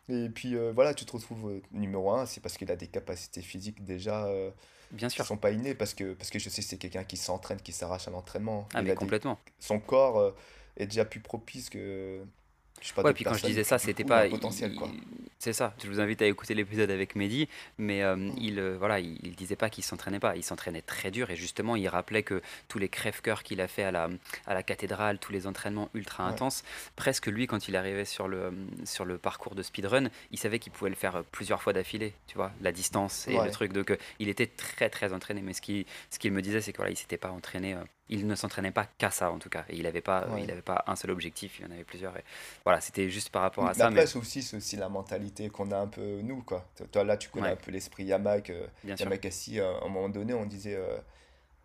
[0.09, 2.77] mmh, et puis euh, voilà, tu te retrouves euh, numéro un, c'est parce qu'il a
[2.77, 4.29] des capacités physiques déjà
[4.90, 5.23] Bien sûr.
[5.23, 7.61] qui sont pas innées, parce que, parce que je sais que c'est quelqu'un qui s'entraîne,
[7.61, 8.68] qui s'arrache à l'entraînement.
[8.75, 9.38] Ah, mais complètement.
[9.59, 10.35] Son corps
[10.77, 12.25] est déjà plus propice que
[12.99, 14.27] ouais, puis quand je disais ça, c'était pas.
[15.41, 15.73] C'est ça.
[15.83, 18.35] Je vous invite à écouter l'épisode avec Mehdi, mais euh, mm.
[18.39, 20.37] il, euh, voilà, il, disait pas qu'il s'entraînait pas.
[20.37, 23.85] Il s'entraînait très dur et justement, il rappelait que tous les crève-cœurs qu'il a fait
[23.85, 24.11] à la,
[24.47, 26.63] à la cathédrale, tous les entraînements ultra intenses,
[26.95, 28.53] presque lui, quand il arrivait sur le,
[28.85, 32.37] sur le parcours de speedrun, il savait qu'il pouvait le faire plusieurs fois d'affilée, tu
[32.37, 33.73] vois, la distance et le truc.
[33.73, 35.41] Donc, euh, il était très très entraîné.
[35.41, 37.77] Mais ce qu'il ce qu'il me disait, c'est qu'il voilà, il s'était pas entraîné
[38.11, 39.64] il ne s'entraînait pas qu'à ça en tout cas.
[39.68, 42.16] Et il n'avait pas, il avait pas un seul objectif, il y en avait plusieurs.
[42.16, 42.25] Et
[42.64, 43.87] voilà, c'était juste par rapport à ça.
[43.87, 44.07] Après, mais...
[44.07, 46.42] c'est aussi, aussi la mentalité qu'on a un peu nous.
[46.42, 46.66] Quoi.
[46.90, 48.51] Toi là, tu connais un peu l'esprit Yamak.
[48.51, 50.99] Euh, Yamakasi, euh, à un moment donné, on disait euh,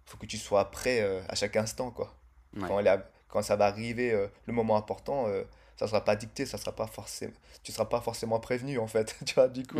[0.05, 1.89] faut que tu sois prêt euh, à chaque instant.
[1.89, 2.13] Quoi.
[2.59, 2.81] Quand,
[3.27, 4.11] quand ça va arriver,
[4.45, 5.27] le moment important,
[5.75, 8.77] ça ne sera pas dicté, ça sera pas forcément, tu ne seras pas forcément prévenu
[8.79, 9.17] en fait.
[9.25, 9.79] tu vois, du coup,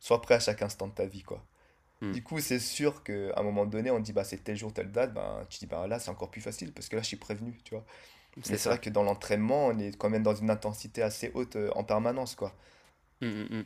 [0.00, 1.22] sois prêt à chaque instant de ta vie.
[1.22, 1.40] quoi.
[2.00, 2.12] Hmm.
[2.12, 4.90] Du coup, c'est sûr qu'à un moment donné, on dit bah, c'est tel jour, telle
[4.90, 7.18] date, bah, tu dis bah, là, c'est encore plus facile parce que là, je suis
[7.18, 7.84] prévenu, tu vois.
[8.42, 11.70] C'est vrai que dans l'entraînement, on est quand même dans une intensité assez haute euh,
[11.74, 12.54] en permanence, quoi.
[13.20, 13.64] Hmm, hmm,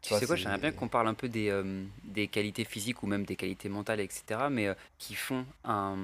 [0.00, 3.08] tu, sais quoi, j'aimerais bien qu'on parle un peu des, euh, des, qualités physiques ou
[3.08, 5.96] même des qualités mentales, etc., mais euh, qui font un,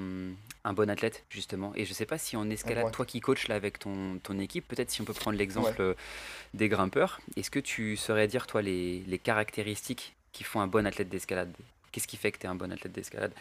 [0.65, 1.71] un, bon athlète, justement.
[1.75, 4.67] Et je sais pas si en escalade, toi qui coaches là avec ton, ton équipe,
[4.67, 5.95] peut-être si on peut prendre l'exemple
[6.53, 10.85] des grimpeurs, est-ce que tu saurais dire, toi, les, les caractéristiques qui font un bon
[10.85, 11.55] athlète d'escalade
[11.91, 13.31] Qu'est-ce qui fait que tu es un bon athlète d'escalade?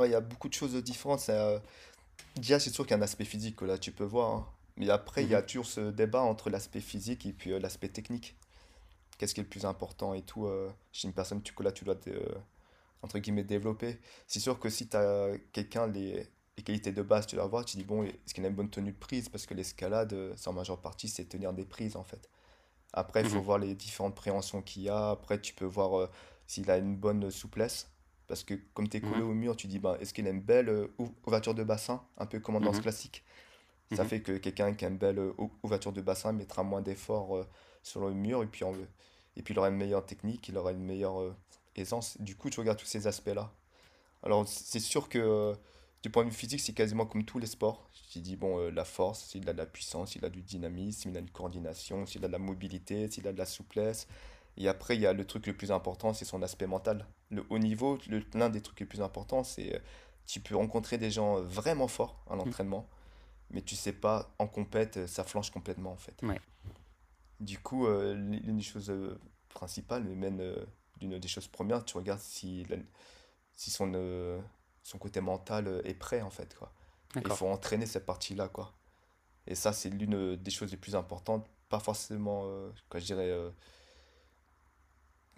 [0.00, 1.24] Il y a beaucoup de choses différentes.
[1.28, 1.60] Euh,
[2.34, 4.30] déjà, c'est sûr qu'il y a un aspect physique que là tu peux voir.
[4.30, 4.46] Hein.
[4.76, 5.46] Mais après, il y a mhm.
[5.46, 8.36] toujours ce débat entre l'aspect physique et puis euh, l'aspect technique.
[9.18, 10.46] Qu'est-ce qui est le plus important et tout.
[10.46, 11.96] Euh, chez une personne que là tu dois,
[13.02, 14.00] entre guillemets, développer.
[14.26, 17.64] C'est sûr que si tu as quelqu'un, les, les qualités de base, tu dois voir,
[17.64, 19.28] tu dis, bon, est-ce qu'il a une bonne tenue de prise?
[19.28, 22.28] Parce que l'escalade, c'est en majeure partie, c'est tenir des prises en fait.
[22.92, 23.44] Après, il faut mhm.
[23.44, 25.10] voir les différentes préhensions qu'il y a.
[25.10, 26.10] Après, tu peux voir euh,
[26.46, 27.90] s'il a une bonne souplesse.
[28.26, 30.40] Parce que comme tu es collé au mur, tu dis, bah, est-ce qu'il a une
[30.40, 30.86] belle euh,
[31.26, 32.82] ouverture de bassin, un peu comme en danse mhm.
[32.82, 33.24] classique.
[33.92, 34.08] Ça mhm.
[34.08, 37.44] fait que quelqu'un qui a une belle euh, ouverture de bassin mettra moins d'efforts
[37.82, 38.72] sur le mur et puis, on...
[39.36, 41.34] et puis il aura une meilleure technique, il aura une meilleure
[41.74, 42.20] aisance.
[42.20, 43.52] Du coup, tu regardes tous ces aspects-là.
[44.22, 45.56] Alors, c'est sûr que
[46.02, 47.90] du point de vue physique, c'est quasiment comme tous les sports.
[48.12, 51.02] Je dis, bon, euh, la force, s'il a de la puissance, s'il a du dynamisme,
[51.02, 54.08] s'il a une coordination, s'il a de la mobilité, s'il a de la souplesse.
[54.56, 57.06] Et après, il y a le truc le plus important, c'est son aspect mental.
[57.30, 57.98] Le haut niveau,
[58.34, 59.78] l'un des trucs les plus importants, c'est euh,
[60.26, 62.88] tu peux rencontrer des gens vraiment forts à l'entraînement,
[63.50, 66.22] mais tu sais pas, en compète, euh, ça flanche complètement en fait.
[67.40, 68.92] Du coup, l'une des choses
[69.48, 70.42] principales, mais même
[70.98, 72.66] d'une des choses premières, tu regardes si,
[73.54, 73.94] si son
[74.82, 76.72] son côté mental euh, est prêt en fait quoi.
[77.16, 78.72] Il faut entraîner cette partie-là quoi.
[79.46, 83.30] Et ça c'est l'une des choses les plus importantes, pas forcément euh, quoi je dirais
[83.30, 83.50] euh,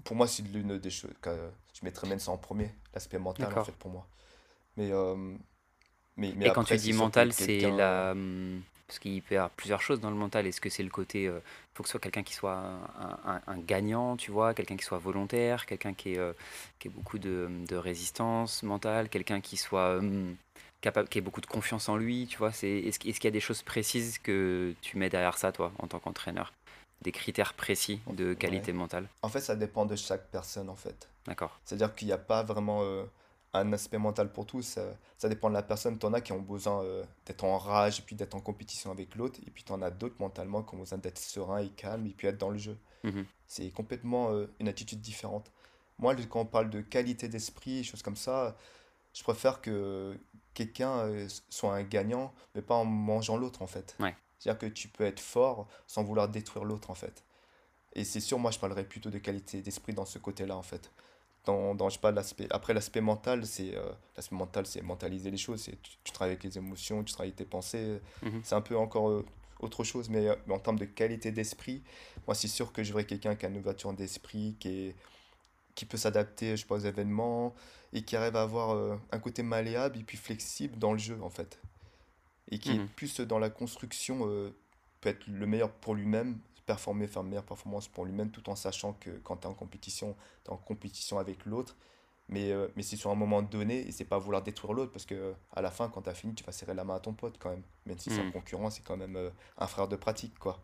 [0.05, 1.31] pour moi, c'est l'une des choses que
[1.73, 4.07] je mettrais même ça en premier, l'aspect mental, en fait, pour moi.
[4.77, 5.15] Mais, euh,
[6.17, 8.15] mais, mais Et quand tu dis mental, c'est la.
[8.93, 10.47] Parce qu'il peut y avoir plusieurs choses dans le mental.
[10.47, 11.23] Est-ce que c'est le côté.
[11.23, 11.41] Il euh,
[11.73, 12.59] faut que ce soit quelqu'un qui soit
[13.25, 16.33] un, un, gagnant, tu vois, quelqu'un qui soit volontaire, quelqu'un qui, ait,
[16.79, 19.97] qui ait beaucoup de, de résistance mentale, quelqu'un qui soit.
[19.97, 20.37] Hum,
[20.83, 22.51] capable, qui ait beaucoup de confiance en lui, tu vois.
[22.51, 25.99] Est-ce qu'il y a des choses précises que tu mets derrière ça, toi, en tant
[25.99, 26.53] qu'entraîneur?
[27.01, 29.09] Des critères précis de qualité mentale?
[29.23, 31.09] En fait, ça dépend de chaque personne, en fait.
[31.27, 31.59] D'accord.
[31.65, 33.05] C'est-à-dire qu'il n'y a pas vraiment euh,
[33.55, 34.79] un aspect mental pour tous.
[35.19, 35.99] Ça, dépend de la personne.
[35.99, 38.91] Tu en as qui ont besoin euh, d'être en rage et puis d'être en compétition
[38.91, 39.41] avec l'autre.
[39.47, 42.11] Et puis tu en as d'autres mentalement qui ont besoin d'être serein et calme et
[42.11, 42.79] puis être dans le jeu.
[43.05, 43.27] Mhm.
[43.47, 45.51] C'est complètement euh, une attitude différente.
[45.99, 48.57] Moi, quand on parle de qualité d'esprit, choses comme ça,
[49.13, 50.19] je préfère que
[50.55, 53.95] quelqu'un soit un gagnant, mais pas en mangeant l'autre, en fait.
[54.01, 54.15] Ouais.
[54.39, 57.25] C'est-à-dire que tu peux être fort sans vouloir détruire l'autre, en fait.
[57.95, 60.91] Et c'est sûr, moi, je parlerais plutôt de qualité d'esprit dans ce côté-là, en fait.
[61.45, 65.37] Dans, dans je pas l'aspect après l'aspect mental c'est euh, l'aspect mental c'est mentaliser les
[65.37, 68.43] choses c'est tu, travailles avec les émotions tu travailles tes pensées mhm.
[68.45, 69.27] c'est un peu encore euh,
[69.59, 71.83] autre chose mais, euh, mais, en termes de qualité d'esprit
[72.29, 74.97] moi c'est sûr que je voudrais quelqu'un qui a une ouverture d'esprit qui est
[75.75, 77.55] qui peut s'adapter je sais pas aux événements
[77.93, 81.31] et qui arrive à avoir un côté malléable et puis flexible dans le jeu en
[81.31, 81.61] fait
[82.53, 82.89] et qui est mhm.
[82.89, 84.29] plus dans la construction,
[85.01, 86.39] peut être le meilleur pour lui-même,
[86.73, 89.53] performer, faire une meilleure performance pour lui-même, tout en sachant que quand tu es en
[89.53, 91.77] compétition, tu es en compétition avec l'autre.
[92.29, 95.05] Mais, euh, mais c'est sur un moment donné, et c'est pas vouloir détruire l'autre, parce
[95.05, 97.13] que à la fin, quand tu as fini, tu vas serrer la main à ton
[97.13, 97.63] pote quand même.
[97.85, 98.33] Même si c'est un mhm.
[98.33, 100.63] concurrent, c'est quand même euh, un frère de pratique, quoi.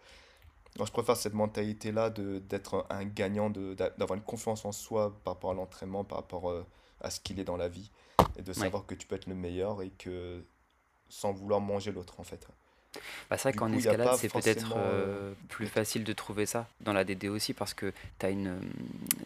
[0.78, 5.50] Moi, je préfère cette mentalité-là d'être un gagnant, d'avoir une confiance en soi par rapport
[5.50, 6.64] à l'entraînement, par rapport
[7.00, 7.90] à ce qu'il est dans la vie,
[8.36, 10.44] et de savoir que tu peux être le meilleur et que
[11.08, 12.46] sans vouloir manger l'autre en fait.
[13.30, 16.92] Bah c'est vrai qu'en escalade, c'est peut-être euh, euh, plus facile de trouver ça dans
[16.92, 18.30] la DD aussi parce que tu as,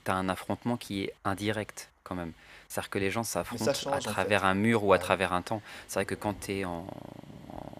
[0.06, 2.32] as un affrontement qui est indirect quand même.
[2.68, 5.60] C'est-à-dire que les gens s'affrontent à travers un mur ou à travers un temps.
[5.88, 6.86] C'est vrai que quand tu es en,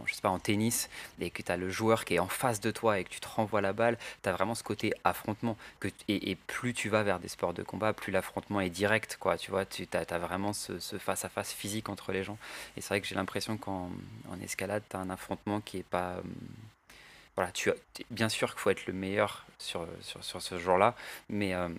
[0.07, 0.89] je sais pas, en tennis,
[1.21, 3.21] et que tu as le joueur qui est en face de toi et que tu
[3.21, 5.57] te renvoies la balle, tu as vraiment ce côté affrontement.
[6.09, 9.37] Et, plus tu vas vers des sports de combat, plus l'affrontement est direct, quoi.
[9.37, 12.39] Tu vois, tu as, vraiment ce, face-à-face physique entre les gens.
[12.77, 13.91] Et c'est vrai que j'ai l'impression qu'en
[14.31, 16.17] en escalade, tu as un affrontement qui est pas.
[16.19, 16.33] Hum,
[17.35, 17.73] voilà, tu
[18.11, 20.95] bien sûr qu'il faut être le meilleur sur, sur, sur ce jour-là,
[21.31, 21.79] mais, hum,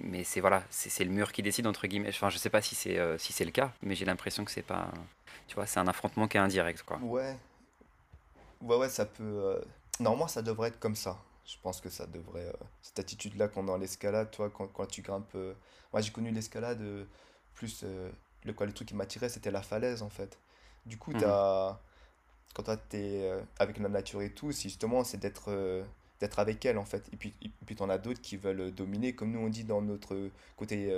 [0.00, 2.10] mais c'est voilà, c'est le mur qui décide entre guillemets.
[2.10, 4.62] Enfin, je sais pas si c'est euh, si le cas, mais j'ai l'impression que c'est
[4.62, 4.88] pas,
[5.48, 6.98] tu vois, c'est un affrontement qui est indirect, quoi.
[6.98, 7.36] Ouais,
[8.64, 9.22] Ouais, ouais, ça peut.
[9.22, 9.60] Euh,
[10.00, 11.18] normalement, ça devrait être comme ça.
[11.44, 12.48] Je pense que ça devrait.
[12.48, 15.34] Euh, cette attitude-là qu'on a dans l'escalade, toi, quand, quand tu grimpes.
[15.34, 15.54] Euh,
[15.92, 16.82] moi, j'ai connu l'escalade,
[17.54, 17.84] plus.
[18.44, 20.38] le, quoi, truc qui m'attirait, c'était la falaise, en fait.
[20.86, 21.78] Du coup, quand
[22.88, 25.84] tu es avec la nature et tout, c'est justement, c'est d'être
[26.20, 27.08] d'être avec elle, en fait.
[27.12, 29.14] Et puis, et puis tu en as d'autres qui veulent dominer.
[29.14, 30.92] Comme nous, on dit dans notre côté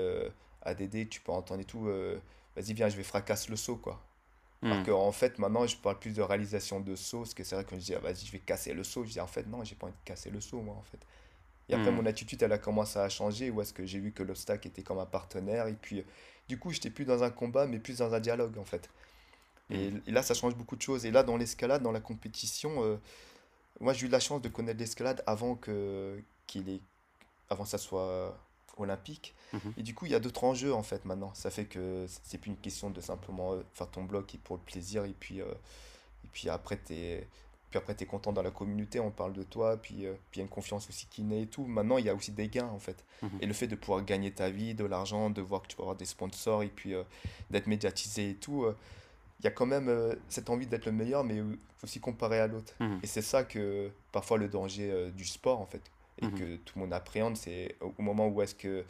[0.63, 1.91] ADD, tu peux entendre et tout.
[2.57, 4.06] Vas-y, viens, je vais fracasser le saut, quoi.
[4.67, 4.85] Alors hmm.
[4.85, 7.77] qu'en fait, maintenant, je parle plus de réalisation de saut, parce que c'est vrai que
[7.77, 9.05] je dis, ah, vas-y, je vais casser le saut.
[9.05, 10.99] Je dis, en fait, non, j'ai pas envie de casser le saut, moi, en fait.
[11.69, 11.97] Et après, hmm.
[11.97, 14.83] mon attitude, elle a commencé à changer, où est-ce que j'ai vu que l'obstacle était
[14.83, 15.69] comme un partenaire.
[15.69, 16.05] Et puis,
[16.49, 18.91] du coup, j'étais plus dans un combat, mais plus dans un dialogue, en fait.
[19.71, 20.03] Et, hmm.
[20.09, 21.07] là, ça change beaucoup de choses.
[21.07, 22.97] Et là, dans l'escalade, dans la compétition, euh,
[23.81, 26.81] moi, j'ai eu la chance de connaître l'escalade avant que qu'il ait,
[27.51, 28.37] avant que ça soit
[28.77, 29.35] olympique.
[29.53, 29.73] Mhm.
[29.77, 31.33] Et du coup, il y a d'autres enjeux en fait maintenant.
[31.35, 34.57] Ça fait que c'est plus une question de simplement euh, faire ton blog et pour
[34.57, 35.47] le plaisir et puis, euh,
[36.25, 37.27] et puis après, tu es,
[37.71, 40.39] puis après, es content dans la communauté, on parle de toi, puis euh, puis il
[40.39, 41.65] y a une confiance aussi qui naît et tout.
[41.65, 43.05] Maintenant, il y a aussi des gains en fait.
[43.23, 43.31] Mhm.
[43.41, 45.83] Et le fait de pouvoir gagner ta vie, de l'argent, de voir que tu vas
[45.83, 46.95] avoir des sponsors et puis
[47.51, 48.67] d'être médiatisé et tout
[49.41, 51.43] il y a quand même cette envie d'être le meilleur, mais
[51.83, 52.73] aussi comparer à l'autre.
[52.81, 53.01] Mhm.
[53.03, 55.83] Et c'est ça que parfois le danger du sport, en fait,
[56.23, 58.85] et que tout le monde appréhende, c'est au moment où est-ce que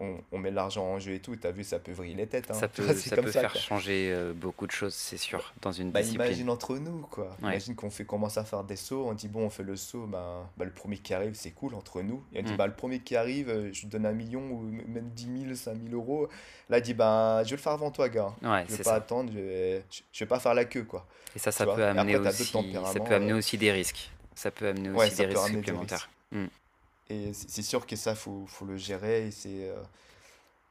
[0.00, 2.26] on, on, met l'argent en jeu et tout, tu as vu, ça peut vriller les
[2.26, 2.50] têtes.
[2.50, 2.54] Hein.
[2.54, 6.00] Ça peut, ça peut faire changer euh, beaucoup de choses, c'est sûr, dans une bah,
[6.00, 6.26] discipline.
[6.26, 7.36] Imagine entre nous, quoi.
[7.40, 10.06] Imagine qu'on fait, commence à faire des sauts, on dit, bon, on fait le saut,
[10.06, 12.22] bah, bah le premier qui arrive, c'est cool entre nous.
[12.32, 12.56] Et on dit, mm.
[12.56, 15.54] bah, le premier qui arrive, euh, je lui donne un million ou même 10 000,
[15.54, 16.28] 5 000 euros.
[16.68, 18.34] Là, il dit, bah, je vais le faire avant toi, gars.
[18.42, 21.06] Ouais, je vais pas attendre, je vais, je vais pas faire la queue, quoi.
[21.36, 24.10] Et ça, ça peut, amener aussi, ça peut amener aussi des risques.
[24.34, 26.08] Ça peut amener aussi des risques supplémentaires.
[26.32, 26.46] Mm.
[27.10, 29.26] Et c'est sûr que ça, il faut, faut, le gérer.
[29.26, 29.70] Et c'est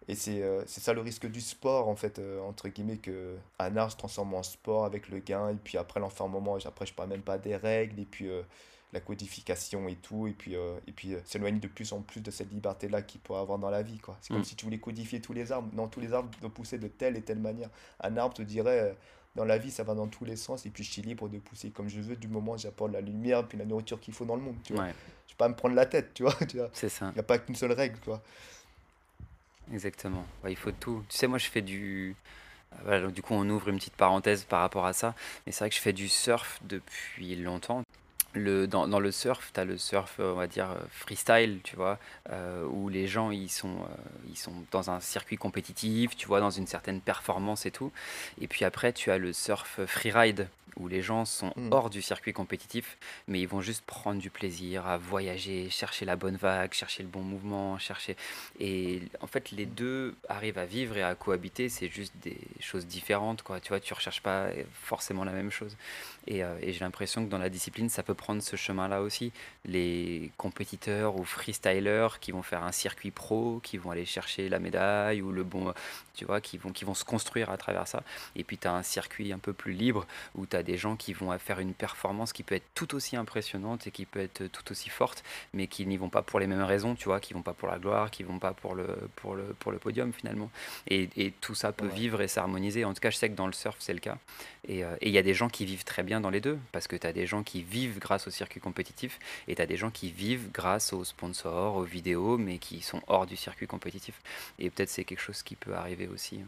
[0.10, 3.92] et euh, ça le risque du sport, en fait, euh, entre guillemets, que un art
[3.92, 7.22] se transforme en sport avec le gain, et puis après l'enfermement, après je parle même
[7.22, 8.42] pas des règles, et puis euh,
[8.92, 12.52] la codification et tout, et puis, et puis s'éloigner de plus en plus de cette
[12.52, 14.00] liberté-là qu'il pourrait avoir dans la vie.
[14.00, 14.46] quoi C'est comme mm.
[14.46, 15.70] si tu voulais codifier tous les arbres.
[15.76, 17.70] Non, tous les arbres doivent pousser de telle et telle manière.
[18.02, 18.98] Un arbre te dirait,
[19.40, 21.38] dans la vie, ça va dans tous les sens, et puis je suis libre de
[21.40, 24.26] pousser comme je veux du moment où j'apporte la lumière, puis la nourriture qu'il faut
[24.26, 24.58] dans le monde.
[24.66, 24.88] Tu vois.
[24.88, 26.36] Je vais pas me prendre la tête, tu vois.
[26.74, 27.08] C'est ça.
[27.12, 28.22] Il n'y a pas qu'une seule règle, quoi.
[29.72, 30.26] Exactement.
[30.46, 31.06] il faut tout.
[31.08, 32.18] Tu sais, moi, je fais du.
[32.84, 35.16] Voilà, du coup, on ouvre une petite parenthèse par rapport à ça.
[35.46, 37.84] Mais c'est vrai que je fais du surf depuis longtemps
[38.34, 42.00] le, dans, dans le surf, tu as le surf, on va dire, freestyle, tu vois,
[42.30, 43.96] euh, où les gens, ils sont, euh,
[44.30, 47.92] ils sont dans un circuit compétitif, tu vois, dans une certaine performance et tout.
[48.40, 50.48] Et puis après, tu as le surf freeride,
[50.80, 51.70] où les gens sont mm.
[51.72, 56.16] hors du circuit compétitif, mais ils vont juste prendre du plaisir à voyager, chercher la
[56.16, 58.16] bonne vague, chercher le bon mouvement, chercher.
[58.60, 62.88] Et en fait, les deux arrivent à vivre et à cohabiter, c'est juste des choses
[62.88, 63.60] différentes, quoi.
[63.60, 65.76] Tu vois, tu recherches pas forcément la même chose.
[66.28, 69.32] Et, euh, et j'ai l'impression que dans la discipline, ça peut prendre ce chemin-là aussi.
[69.66, 74.60] Les compétiteurs ou freestylers qui vont faire un circuit pro, qui vont aller chercher la
[74.60, 75.74] médaille ou le bon,
[76.16, 78.04] tu vois, qui vont, qui vont se construire à travers ça.
[78.36, 80.06] Et puis tu as un circuit un peu plus libre
[80.36, 83.16] où tu as des gens qui vont faire une performance qui peut être tout aussi
[83.16, 86.48] impressionnante et qui peut être tout aussi forte, mais qui n'y vont pas pour les
[86.48, 88.88] mêmes raisons, tu vois, qui vont pas pour la gloire, qui vont pas pour le,
[89.16, 90.52] pour le, pour le podium finalement.
[90.88, 92.84] Et, et tout ça peut vivre et s'harmoniser.
[92.84, 94.18] En tout cas, je sais que dans le surf, c'est le cas.
[94.70, 96.88] Euh, et il y a des gens qui vivent très bien dans les deux, parce
[96.88, 99.78] que tu as des gens qui vivent grâce au circuit compétitif, et tu as des
[99.78, 104.20] gens qui vivent grâce aux sponsors, aux vidéos, mais qui sont hors du circuit compétitif.
[104.58, 106.40] Et peut-être c'est quelque chose qui peut arriver aussi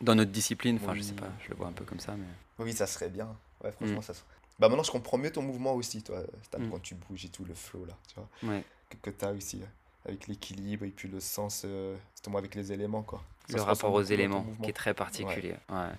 [0.00, 0.80] dans notre discipline.
[0.82, 2.16] Enfin, je sais pas, je le vois un peu comme ça.
[2.16, 2.64] Mais...
[2.64, 3.28] Oui, ça serait bien.
[3.62, 4.02] Ouais, franchement, mm.
[4.02, 4.26] ça serait...
[4.58, 6.20] Bah maintenant, je comprends mieux ton mouvement aussi, toi,
[6.58, 6.70] mm.
[6.70, 8.52] quand tu bouges et tout, le flow, là, tu vois.
[8.52, 8.64] Ouais.
[9.00, 12.72] Que, tu as aussi, euh, avec l'équilibre et puis le sens, euh, justement, avec les
[12.72, 13.22] éléments, quoi.
[13.48, 15.54] le rapport aux éléments, qui est très particulier.
[15.68, 15.92] Ouais.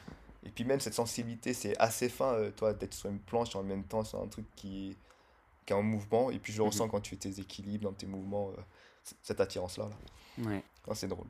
[0.45, 3.63] Et puis même cette sensibilité, c'est assez fin, euh, toi, d'être sur une planche en
[3.63, 4.95] même temps sur un truc qui,
[5.65, 6.31] qui est en mouvement.
[6.31, 6.69] Et puis je le mhm.
[6.69, 8.51] ressens quand tu fais tes équilibres dans tes mouvements,
[9.23, 9.89] cette attirance-là.
[9.89, 9.95] Là.
[10.43, 10.63] Ouais.
[10.93, 11.27] c'est drôle.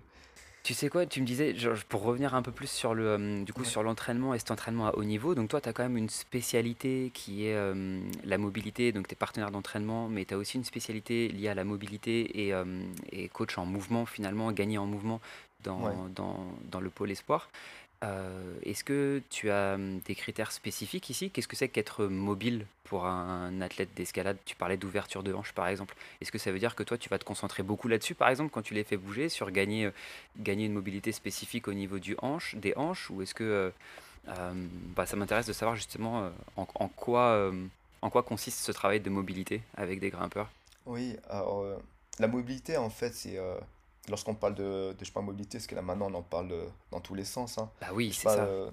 [0.64, 1.54] Tu sais quoi, tu me disais,
[1.90, 4.88] pour revenir un peu plus sur le, euh, du coup, sur l'entraînement et cet entraînement
[4.88, 8.40] à haut niveau, donc toi, tu as quand même une spécialité qui est euh, la
[8.40, 11.66] mobilité, donc tu es partenaire d'entraînement, mais tu as aussi une spécialité liée à la
[11.66, 12.66] mobilité et, euh,
[13.12, 15.22] et coach en mouvement, finalement, gagner en mouvement
[15.64, 17.50] dans, dans, dans le pôle espoir.
[18.04, 21.30] Euh, est-ce que tu as hum, des critères spécifiques ici?
[21.32, 24.38] Qu'est-ce que c'est qu'être mobile pour un athlète d'escalade?
[24.46, 25.96] Tu parlais d'ouverture de hanche par exemple.
[26.22, 28.52] Est-ce que ça veut dire que toi tu vas te concentrer beaucoup là-dessus par exemple
[28.52, 29.92] quand tu les fais bouger sur gagner, euh,
[30.38, 33.10] gagner une mobilité spécifique au niveau du hanche, des hanches?
[33.10, 33.72] Ou est-ce que euh,
[34.28, 37.52] hum, bah, ça m'intéresse de savoir justement en, quoi,
[38.02, 40.50] en quoi consiste ce travail de mobilité avec des grimpeurs?
[40.86, 41.16] Oui,
[42.20, 43.40] la mobilité en fait c'est
[44.10, 46.54] lorsqu'on parle de, de je sais pas, mobilité, parce que là maintenant on en parle
[46.92, 47.58] dans tous les sens.
[47.58, 47.70] Hein.
[47.82, 48.44] Bah oui, c'est ça.
[48.44, 48.70] Euh,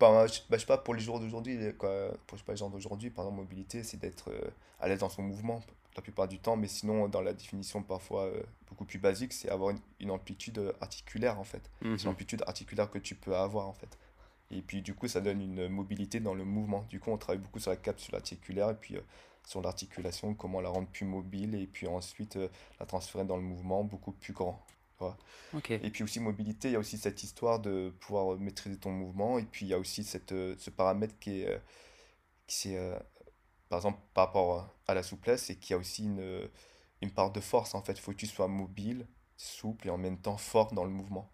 [0.00, 1.88] bah, je, sais pas, pour les jours d'aujourd'hui, pour
[2.32, 5.08] je sais pas, les gens d'aujourd'hui, par exemple, mobilité, c'est d'être euh, à l'aise dans
[5.08, 5.60] son mouvement
[5.96, 9.48] la plupart du temps, mais sinon, dans la définition parfois euh, beaucoup plus basique, c'est
[9.48, 11.70] avoir une, amplitude articulaire en fait.
[11.80, 11.98] C'est mhm.
[12.06, 13.96] l'amplitude articulaire que tu peux avoir en fait.
[14.50, 16.84] Et puis du coup, ça donne une mobilité dans le mouvement.
[16.90, 18.96] Du coup, on travaille beaucoup sur la capsule articulaire et puis
[19.46, 22.48] sur l'articulation, comment la rendre plus mobile et puis ensuite euh,
[22.80, 24.64] la transférer dans le mouvement beaucoup plus grand.
[25.68, 29.38] Et puis aussi mobilité, il y a aussi cette histoire de pouvoir maîtriser ton mouvement
[29.38, 31.58] et puis il y a aussi cette, euh, ce paramètre qui est, euh,
[32.46, 32.74] qui
[33.68, 36.48] par exemple par rapport à la souplesse et qui a aussi une,
[37.02, 37.92] une part de force en fait.
[37.92, 41.30] Il faut que tu sois mobile, souple et en même temps fort dans le mouvement.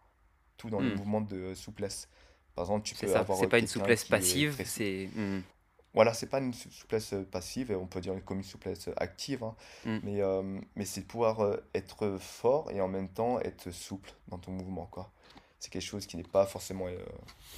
[0.56, 0.98] Tout dans le hmm.
[0.98, 2.08] mouvement de souplesse.
[2.54, 3.38] Par exemple, tu peux avoir.
[3.38, 5.08] C'est pas une souplesse passive, c'est.
[5.14, 5.40] Hmm.
[5.92, 9.42] Voilà, c'est pas une souplesse euh, passive, on peut dire comme une souplesse euh, active,
[9.42, 9.56] hein.
[9.84, 9.98] mm.
[10.04, 14.52] mais, euh, mais c'est pouvoir être fort et en même temps être souple dans ton
[14.52, 14.86] mouvement.
[14.86, 15.12] quoi.
[15.58, 16.86] C'est quelque chose qui n'est pas forcément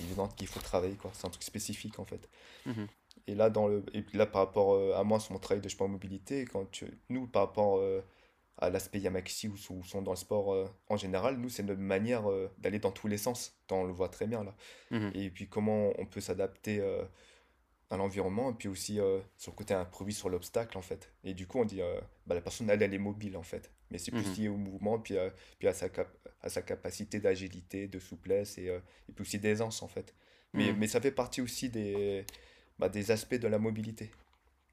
[0.00, 0.96] évident, qu'il faut travailler.
[0.96, 1.10] quoi.
[1.14, 2.28] C'est un truc spécifique en fait.
[2.66, 2.86] Mm-hmm.
[3.28, 5.88] Et là, dans le, et là, par rapport à moi, sur mon travail de sport
[5.88, 7.80] mobilité, quand tu, nous, par rapport
[8.58, 12.24] à l'aspect Yamaxi ou, ou sont dans le sport en général, nous, c'est notre manière
[12.58, 13.56] d'aller dans tous les sens.
[13.70, 14.56] On le voit très bien là.
[14.90, 15.16] Mm-hmm.
[15.16, 16.82] Et puis comment on peut s'adapter
[17.92, 21.12] à l'environnement et puis aussi euh, sur le côté improvis sur l'obstacle en fait.
[21.24, 23.70] Et du coup on dit euh, bah, la personne elle, elle est mobile en fait,
[23.90, 24.34] mais c'est plus mhm.
[24.34, 25.28] lié au mouvement puis, euh,
[25.58, 25.88] puis à, sa
[26.40, 30.14] à sa capacité d'agilité, de souplesse et, et puis aussi d'aisance en fait.
[30.54, 30.78] Mais, mhm.
[30.78, 32.24] mais ça fait partie aussi des,
[32.78, 34.10] bah, des aspects de la mobilité.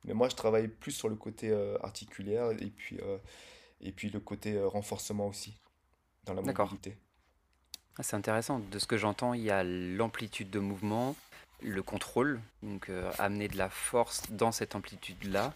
[0.05, 1.51] Mais moi je travaille plus sur le côté
[1.83, 2.97] articulaire et puis,
[3.81, 5.59] et puis le côté renforcement aussi
[6.23, 6.95] dans la mobilité.
[7.97, 8.59] Ah, c'est intéressant.
[8.59, 11.17] De ce que j'entends, il y a l'amplitude de mouvement,
[11.61, 15.53] le contrôle, donc euh, amener de la force dans cette amplitude-là,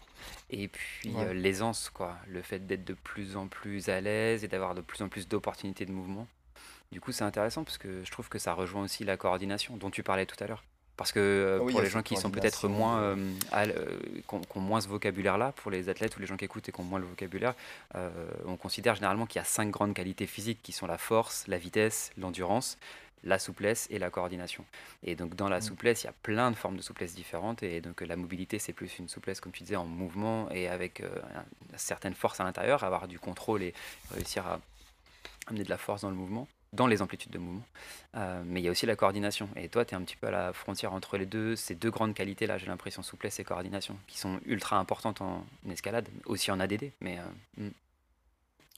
[0.50, 4.48] et puis euh, l'aisance, quoi, le fait d'être de plus en plus à l'aise et
[4.48, 6.28] d'avoir de plus en plus d'opportunités de mouvement.
[6.92, 9.90] Du coup, c'est intéressant parce que je trouve que ça rejoint aussi la coordination dont
[9.90, 10.64] tu parlais tout à l'heure.
[10.96, 13.16] Parce que euh, pour les gens qui sont peut-être moins,
[13.52, 16.80] qui ont, moins ce vocabulaire-là, pour les athlètes ou les gens qui écoutent et qui
[16.80, 17.56] ont moins le vocabulaire,
[18.46, 21.58] on considère généralement qu'il y a cinq grandes qualités physiques qui sont la force, la
[21.58, 22.78] vitesse, l'endurance,
[23.24, 24.66] la souplesse et la coordination.
[25.04, 25.62] Et donc dans la mm.
[25.62, 27.64] souplesse, il y a plein de formes de souplesse différentes.
[27.64, 31.02] Et donc la mobilité, c'est plus une souplesse, comme tu disais, en mouvement et avec
[31.02, 31.10] euh,
[31.76, 33.74] certaines forces à l'intérieur, avoir du contrôle et
[34.12, 34.60] réussir à,
[35.48, 37.66] amener de la force dans le mouvement, dans les amplitudes de mouvement.
[38.16, 39.50] Euh, mais il y a aussi la coordination.
[39.56, 41.92] Et toi, tu es un petit peu à la frontière entre les deux, ces deux
[41.92, 46.60] grandes qualités-là, j'ai l'impression, souplesse et coordination, qui sont ultra importantes en escalade, aussi en
[46.60, 46.92] ADD.
[47.02, 47.72] Mais, euh, hmm.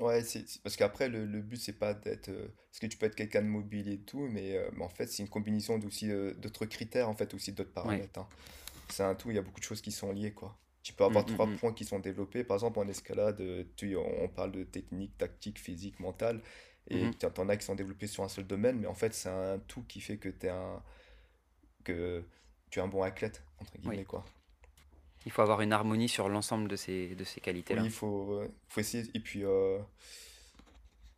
[0.01, 2.27] Ouais, c'est parce qu'après, le, le but, c'est pas d'être.
[2.29, 4.89] euh, parce que tu peux être quelqu'un de mobile et tout, mais, euh, mais en
[4.89, 8.03] fait, c'est une combinaison aussi euh, d'autres critères, en fait, aussi d'autres Ouais.
[8.03, 8.19] paramètres.
[8.19, 8.27] hein.
[8.89, 10.57] C'est un tout, il y a beaucoup de choses qui sont liées, quoi.
[10.83, 11.57] Tu peux avoir Hmm, hmm, trois hmm.
[11.57, 12.43] points qui sont développés.
[12.43, 16.41] Par exemple, en escalade, euh, tu, on parle de technique, tactique, physique, mentale,
[16.89, 17.15] et Mhm.
[17.19, 19.59] tu en as qui sont développés sur un seul domaine, mais en fait, c'est un
[19.59, 20.83] tout qui fait que, t'es un,
[21.85, 22.23] que
[22.69, 23.99] tu es un bon athlète, entre Oui.
[23.99, 24.25] guillemets, quoi.
[25.26, 27.86] Il faut avoir une harmonie sur l'ensemble de ces, de ces Oui, qualités-là.
[27.86, 29.09] il faut, faut essayer.
[29.13, 29.80] Et puis, euh,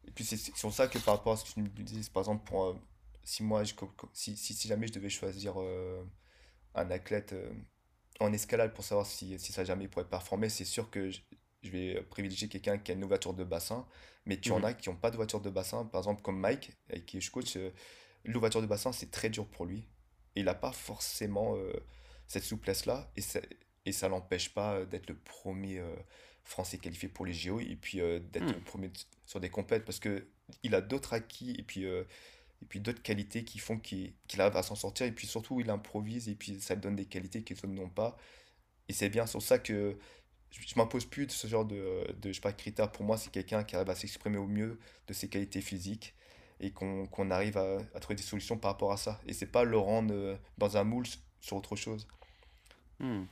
[0.07, 2.21] et puis c'est sur ça que par rapport à ce que tu me disais, par
[2.21, 2.75] exemple, pour, euh,
[3.23, 3.73] si moi, je,
[4.13, 6.03] si, si, si jamais je devais choisir euh,
[6.75, 7.35] un athlète
[8.19, 11.21] en escalade pour savoir si, si ça jamais pourrait performer, c'est sûr que je,
[11.63, 13.87] je vais privilégier quelqu'un qui a une voiture de bassin,
[14.25, 14.63] mais tu en Mhm.
[14.63, 17.31] as qui n'ont pas de voiture de bassin, par exemple comme Mike, avec qui je
[17.31, 17.71] coach, euh,
[18.25, 19.87] l'ouverture de bassin, c'est très dur pour lui.
[20.35, 21.55] Et il n'a pas forcément
[22.27, 23.21] cette souplesse-là, et
[23.87, 25.95] et ça l'empêche pas euh, d'être le premier euh,
[26.45, 28.63] Français qualifié pour les JO, et puis euh, d'être le Hmm.
[28.63, 30.27] premier t- sur des compètes, parce que
[30.63, 32.05] il a d'autres acquis, et puis, et
[32.69, 36.29] puis d'autres qualités qui font qu'il arrive à s'en sortir, et puis surtout, il improvise,
[36.29, 38.17] et puis ça lui donne des qualités que les autres n'ont pas.
[38.89, 39.97] Et c'est bien sur ça que
[40.51, 42.91] je, je m'impose plus de ce genre de, de je sais pas, critères.
[42.91, 46.15] Pour moi, c'est quelqu'un qui arrive à s'exprimer au mieux de ses qualités physiques
[46.59, 49.21] et qu'on qu'on arrive à, à trouver des solutions par rapport à ça.
[49.27, 51.05] Et c'est pas le rendre dans un moule
[51.41, 52.07] sur autre chose.
[52.99, 53.27] Hmm.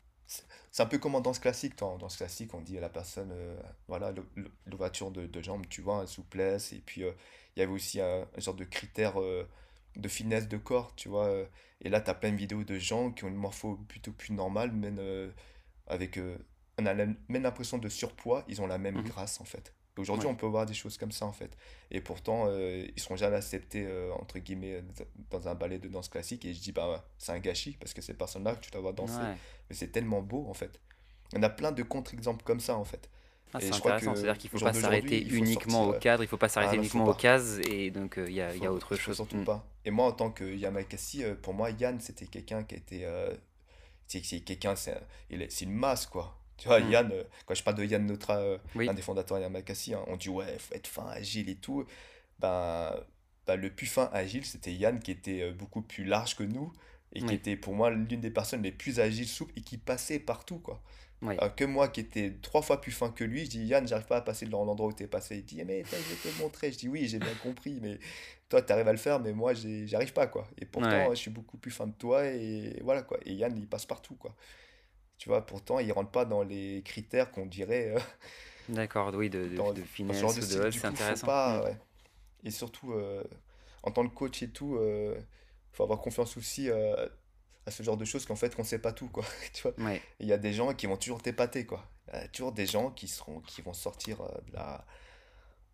[0.71, 1.77] C'est un peu comme en danse classique.
[1.77, 3.55] Dans danse classique, on dit à la personne, euh,
[3.87, 4.13] voilà,
[4.65, 6.73] l'ouverture de, de jambes, tu vois, la souplesse.
[6.73, 7.11] Et puis, euh,
[7.55, 9.47] il y avait aussi un, un genre de critère euh,
[9.95, 11.29] de finesse de corps, tu vois.
[11.81, 14.33] Et là, tu as plein de vidéos de gens qui ont une morpho plutôt plus
[14.33, 15.31] normale, euh,
[15.87, 16.19] avec,
[16.79, 19.03] on a la- même l'impression de surpoids, ils ont la même Mhm.
[19.03, 19.73] grâce, en fait.
[19.97, 20.31] Aujourd'hui, Ouais.
[20.33, 21.55] on peut voir des choses comme ça, en fait.
[21.91, 24.83] Et pourtant, euh, ils seront jamais acceptés, euh, entre guillemets,
[25.29, 26.43] dans un ballet de danse classique.
[26.45, 28.93] Et je dis, bah, c'est un gâchis, parce que ces personnes-là, que tu dois voir
[28.93, 29.35] danser, Ouais.
[29.69, 30.79] mais c'est tellement beau, en fait.
[31.35, 33.09] En a plein de contre-exemples comme ça, en fait.
[33.53, 35.89] Ah, c'est intéressant, c'est-à-dire qu'il ne faut jour pas s'arrêter faut uniquement sortir.
[35.89, 38.17] au euh, cadre, il ne faut pas s'arrêter Ah faut uniquement aux cases, et donc
[38.17, 39.15] euh, il y a, il y a Faut, autre faut chose.
[39.15, 39.65] surtout pas.
[39.85, 43.05] Et moi, en tant que Yamakasi, euh, pour moi, Yann, c'était quelqu'un qui était.
[43.05, 43.33] euh,
[44.07, 44.99] c'est quelqu'un, c'est
[45.61, 46.37] une masse, quoi.
[46.57, 46.91] Tu vois, Hmm.
[46.91, 49.93] Yann, euh, quand je parle de Yann Neutra, euh, Oui, l'un des fondateurs de Yamakasi,
[49.93, 51.85] hein, on dit, ouais, faut être fin, agile et tout.
[52.39, 52.95] Ben,
[53.47, 56.71] ben, le plus fin, agile, c'était Yann qui était euh, beaucoup plus large que nous
[57.13, 60.19] et qui était pour moi l'une des personnes les plus agiles, souples et qui passait
[60.19, 60.81] partout, quoi.
[61.21, 61.35] oui.
[61.37, 64.05] Alors que moi qui étais trois fois plus fin que lui, je dis Yann, j'arrive
[64.07, 65.37] pas à passer dans l'endroit où tu es passé.
[65.37, 66.71] Il dit mais attends, je vais te montrer.
[66.73, 67.99] Je dis oui, j'ai bien compris, mais
[68.49, 70.45] toi tu arrives à le faire, mais moi j'ai- j'y arrive pas quoi.
[70.59, 71.15] Et pourtant Ouais.
[71.15, 73.17] je suis beaucoup plus fin de toi et voilà quoi.
[73.25, 74.35] Et Yann il passe partout quoi.
[75.17, 77.99] Tu vois, pourtant il rentre pas dans les critères qu'on dirait euh,
[78.69, 81.27] D'accord, oui, de, de, dans, de dans ce genre finesse de de c'est intéressant.
[81.27, 81.59] pas.
[81.59, 81.63] Hmm.
[81.65, 81.77] ouais.
[82.43, 83.23] Et surtout euh,
[83.83, 85.17] en tant que coach et tout, euh,
[85.71, 87.07] faut avoir confiance aussi euh,
[87.65, 89.25] à ce genre de choses qu'en fait qu'on sait pas tout quoi.
[89.53, 89.73] Tu vois.
[89.83, 90.01] Ouais.
[90.19, 91.87] Il y a des gens qui vont toujours t'épater, quoi.
[92.13, 94.85] Il y a toujours des gens qui seront, qui vont sortir de la,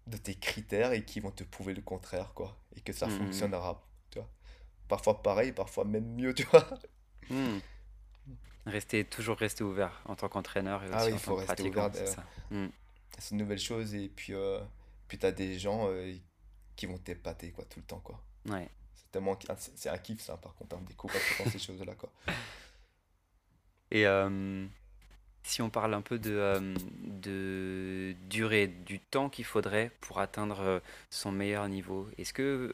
[0.08, 2.58] de tes critères et qui vont te prouver le contraire, quoi.
[2.76, 3.12] Et que ça Hmm.
[3.18, 4.30] fonctionnera, tu vois.
[4.88, 6.68] Parfois pareil, parfois même mieux, tu vois.
[8.66, 11.47] Rester, toujours rester ouvert en tant qu'entraîneur et Ah oui, en il faut tant que
[11.47, 12.24] rester ouvert c'est ça.
[13.18, 14.59] Ces nouvelles choses et puis, euh,
[15.07, 16.14] puis t'as des gens euh,
[16.76, 18.22] qui vont t'épater, quoi, tout le temps, quoi.
[18.47, 18.70] Ouais.
[18.93, 22.09] C'est tellement, c'est un kiff, ça, par contre, hein, tout le temps ces choses-là, quoi.
[23.89, 24.66] Et euh,
[25.43, 30.82] si on parle un peu de, euh, de durée, du temps qu'il faudrait pour atteindre
[31.09, 32.74] son meilleur niveau, est-ce que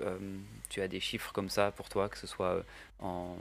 [0.70, 2.64] tu as des chiffres comme ça pour toi, que ce soit
[3.02, 3.36] euh,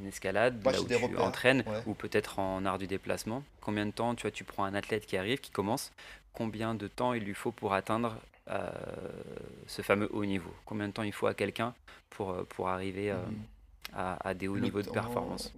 [0.00, 1.82] en escalade, là où tu repères, entraînes, ouais.
[1.86, 3.42] ou peut-être en art du déplacement?
[3.60, 5.92] Combien de temps, tu vois, tu prends un athlète qui arrive, qui commence,
[6.32, 8.16] combien de temps il lui faut pour atteindre
[8.48, 8.70] euh,
[9.66, 10.52] ce fameux haut niveau?
[10.64, 11.74] Combien de temps il faut à quelqu'un
[12.10, 13.46] pour, euh, pour arriver euh, Mhm.
[13.94, 15.52] à, à des hauts Le niveaux de performance?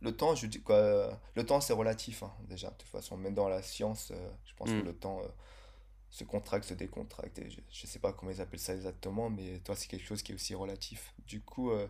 [0.00, 2.70] le temps, je dis quoi, le temps c'est relatif hein, déjà.
[2.70, 4.86] De toute façon, même dans la science, euh, je pense que Hmm.
[4.86, 5.20] le temps
[6.10, 7.38] se contracte, se décontracte.
[7.40, 10.22] Et je, je sais pas comment ils appellent ça exactement, mais toi c'est quelque chose
[10.22, 11.14] qui est aussi relatif.
[11.26, 11.88] Du coup, euh,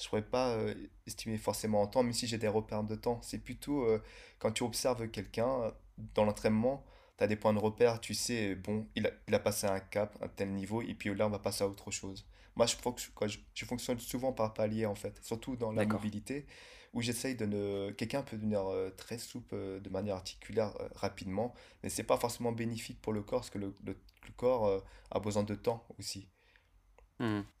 [0.00, 0.74] je pourrais pas euh,
[1.06, 3.20] estimer forcément en temps, même si j'ai des repères de temps.
[3.22, 4.02] C'est plutôt euh,
[4.38, 5.70] quand tu observes quelqu'un euh,
[6.14, 6.84] dans l'entraînement,
[7.18, 9.80] tu as des points de repère, tu sais, bon, il a, il a passé un
[9.80, 12.26] cap, un tel niveau, et puis là on va passer à autre chose.
[12.56, 16.46] Moi, je, fonctionne souvent par palier en fait, surtout dans la mobilité
[16.92, 17.90] où j'essaye de ne...
[17.92, 23.00] Quelqu'un peut devenir euh, très souple de manière articulaire rapidement, mais c'est pas forcément bénéfique
[23.00, 26.28] pour le corps, parce que le, le- le corps a besoin de temps aussi.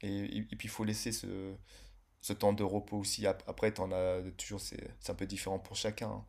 [0.02, 1.54] Et, et, et puis il faut laisser ce,
[2.22, 3.26] ce temps de repos aussi.
[3.28, 6.10] Ap- Après, t'en as toujours, c'est c'est un peu différent pour chacun.
[6.10, 6.26] hein.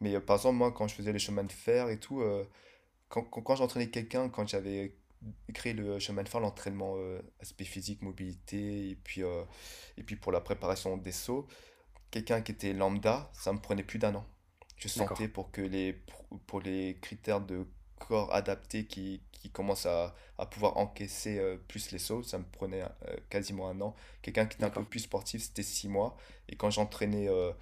[0.00, 2.44] Mais euh, par exemple, moi, quand je faisais les chemins de fer et tout, euh,
[3.08, 4.96] quand, quand, quand j'entraînais quelqu'un, quand j'avais
[5.54, 6.96] créé le chemin de fer, l'entraînement
[7.40, 9.22] aspect physique, mobilité, et puis,
[9.96, 11.46] et puis pour la préparation des sauts,
[12.10, 14.26] quelqu'un qui était lambda, ça me prenait plus d'un an.
[14.76, 15.94] Je sentais pour que les,
[16.46, 17.66] pour, les critères de
[17.98, 22.44] corps adaptés qui, qui commencent à, à pouvoir encaisser euh, plus les sauts, ça me
[22.44, 23.94] prenait euh, quasiment un an.
[24.22, 26.16] Quelqu'un qui était un peu plus sportif, c'était six mois.
[26.48, 27.52] Et quand j'entraînais, euh,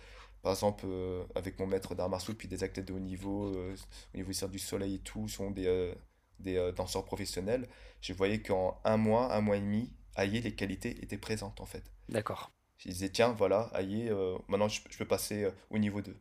[0.43, 0.87] par exemple,
[1.35, 4.95] avec mon maître d'arts martiaux, puis des athlètes de haut niveau, au niveau du soleil
[4.97, 5.95] et tout, sont des,
[6.41, 7.69] des danseurs professionnels,
[8.01, 11.67] je voyais qu'en un mois, un mois et demi, aïe, les qualités étaient présentes en
[11.67, 11.83] fait.
[12.11, 12.51] D'accord.
[12.77, 14.11] Je disais, tiens, voilà, aïe,
[14.49, 16.15] maintenant je, je, peux passer au niveau 2.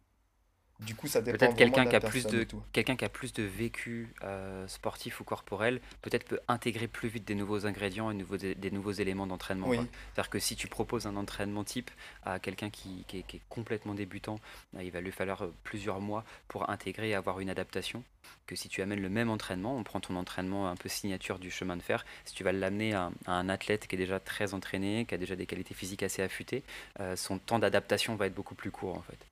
[0.80, 3.43] Du coup, ça dépend Peut-être quelqu'un qui a plus de quelqu'un qui a plus de
[3.43, 8.38] vécu euh, sportif ou corporel, peut-être peut intégrer plus vite des nouveaux ingrédients et nouveaux,
[8.38, 9.71] des, nouveaux éléments d'entraînement.
[9.71, 11.91] C'est-à-dire que si tu proposes un entraînement type
[12.26, 14.39] à quelqu'un qui, qui, est, complètement débutant,
[14.74, 18.03] bah, il va lui falloir euh, plusieurs mois pour intégrer et avoir une adaptation.
[18.47, 21.51] Que si tu amènes le même entraînement, on prend ton entraînement un peu signature du
[21.51, 25.05] chemin de fer, si tu vas l'amener à, un athlète qui est déjà très entraîné,
[25.05, 26.63] qui a déjà des qualités physiques assez affûtées,
[26.99, 29.28] euh, son temps d'adaptation va être beaucoup plus court en fait.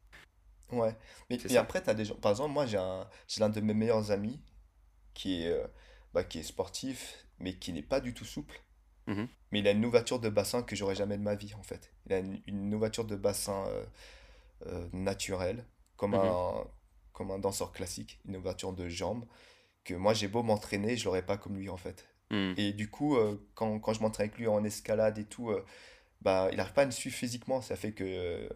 [0.71, 0.95] Ouais.
[1.29, 2.15] Mais, et après, t'as des gens.
[2.15, 4.41] Par exemple, moi, j'ai un, j'ai l'un de mes meilleurs amis
[5.13, 5.65] qui est, euh,
[6.13, 8.61] bah, qui est sportif, mais qui n'est pas du tout souple.
[9.07, 11.63] Mmh mais il a une ouverture de bassin que j'aurais jamais de ma vie, en
[11.63, 11.91] fait.
[12.05, 13.85] Il a une, une ouverture de bassin euh,
[14.67, 15.65] euh, naturelle,
[15.97, 16.67] comme, mmh un,
[17.11, 19.25] comme un danseur classique, une ouverture de jambes,
[19.83, 22.07] que moi, j'ai beau m'entraîner, je l'aurais pas comme lui, en fait.
[22.29, 22.53] Mmh.
[22.55, 23.17] Et du coup,
[23.55, 25.51] quand, quand je m'entraîne avec lui en escalade et tout,
[26.21, 27.61] bah, il n'arrive pas à me suivre physiquement.
[27.61, 28.47] Ça fait que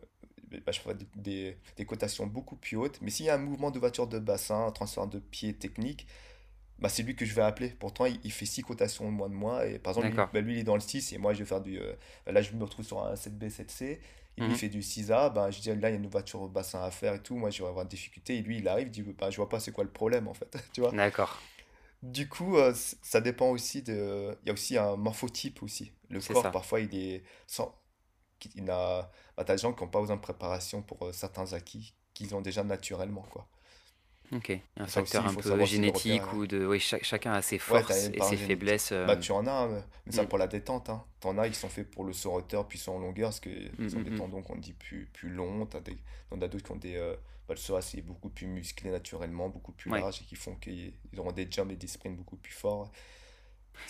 [0.52, 3.00] bah, je ferai des, des, cotations beaucoup plus hautes.
[3.02, 6.08] Mais s'il y a un mouvement de voiture de bassin, un transfert de pied technique,
[6.80, 7.70] bah, c'est lui que je vais appeler.
[7.70, 9.66] Pourtant, il, fait 6 cotations moins de moi.
[9.66, 11.46] Et par exemple, lui, bah, lui, il est dans le 6 et moi, je vais
[11.46, 11.80] faire du.
[11.80, 11.94] Euh,
[12.28, 14.00] là, je me retrouve sur un 7B, 7C.
[14.38, 14.58] Il lui mhm.
[14.58, 15.34] fait du 6A.
[15.34, 17.36] Bah, je dis, là, il y a une voiture de bassin à faire et tout.
[17.36, 18.38] Moi, je vais avoir des difficultés.
[18.38, 20.34] Et lui, il arrive, il dit, bah, je vois pas c'est quoi le problème en
[20.34, 20.58] fait.
[20.74, 20.92] tu vois?
[20.92, 21.42] D'accord.
[22.04, 24.38] Du coup, euh, ça dépend aussi de.
[24.44, 25.92] Il y a aussi un morphotype aussi.
[26.10, 27.24] Le corps, parfois, il est.
[27.48, 27.74] Sans
[28.56, 31.94] il a, bah, des gens qui n'ont pas besoin de préparation pour euh, certains acquis
[32.14, 33.26] qu'ils ont déjà naturellement.
[33.30, 33.48] Quoi.
[34.32, 36.66] Ok, un facteur un peu génétique ou de.
[36.66, 38.92] Oui, chacun a ses forces et ses faiblesses.
[38.92, 39.16] Bah, euh.
[39.18, 39.68] tu en as,
[40.06, 40.28] mais ça mm.
[40.28, 40.90] pour la détente.
[40.90, 41.04] Hein.
[41.22, 43.72] Tu en as, ils sont faits pour le saut hauteur, puis en longueur, parce qu'ils
[43.78, 45.68] mm, ont des mm, tendons qu'on dit plus, plus longs.
[45.68, 45.98] Tu as, des...
[46.32, 46.96] d'autres qui ont des.
[46.96, 47.16] Euh,
[47.48, 50.94] bah, le saut c'est beaucoup plus musclé naturellement, beaucoup plus large, et qui font qu'ils
[51.18, 52.92] auront des jumps et des sprints beaucoup plus forts.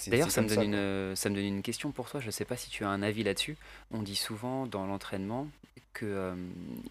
[0.08, 2.20] D'ailleurs, ça, me donne une, ça me donne une question pour toi.
[2.20, 3.58] Je ne sais pas si tu as un avis là-dessus.
[3.92, 5.48] On dit souvent dans l'entraînement
[5.98, 6.36] qu'il euh,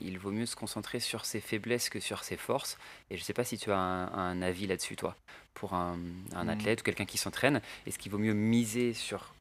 [0.00, 2.78] il vaut mieux se concentrer sur ses faiblesses que sur ses forces.
[3.10, 5.16] Et je ne sais pas si tu as un, avis là-dessus, toi,
[5.52, 5.98] pour un,
[6.34, 6.48] un mmh.
[6.48, 7.60] athlète ou quelqu'un qui s'entraîne.
[7.86, 9.34] Est-ce qu'il vaut mieux miser sur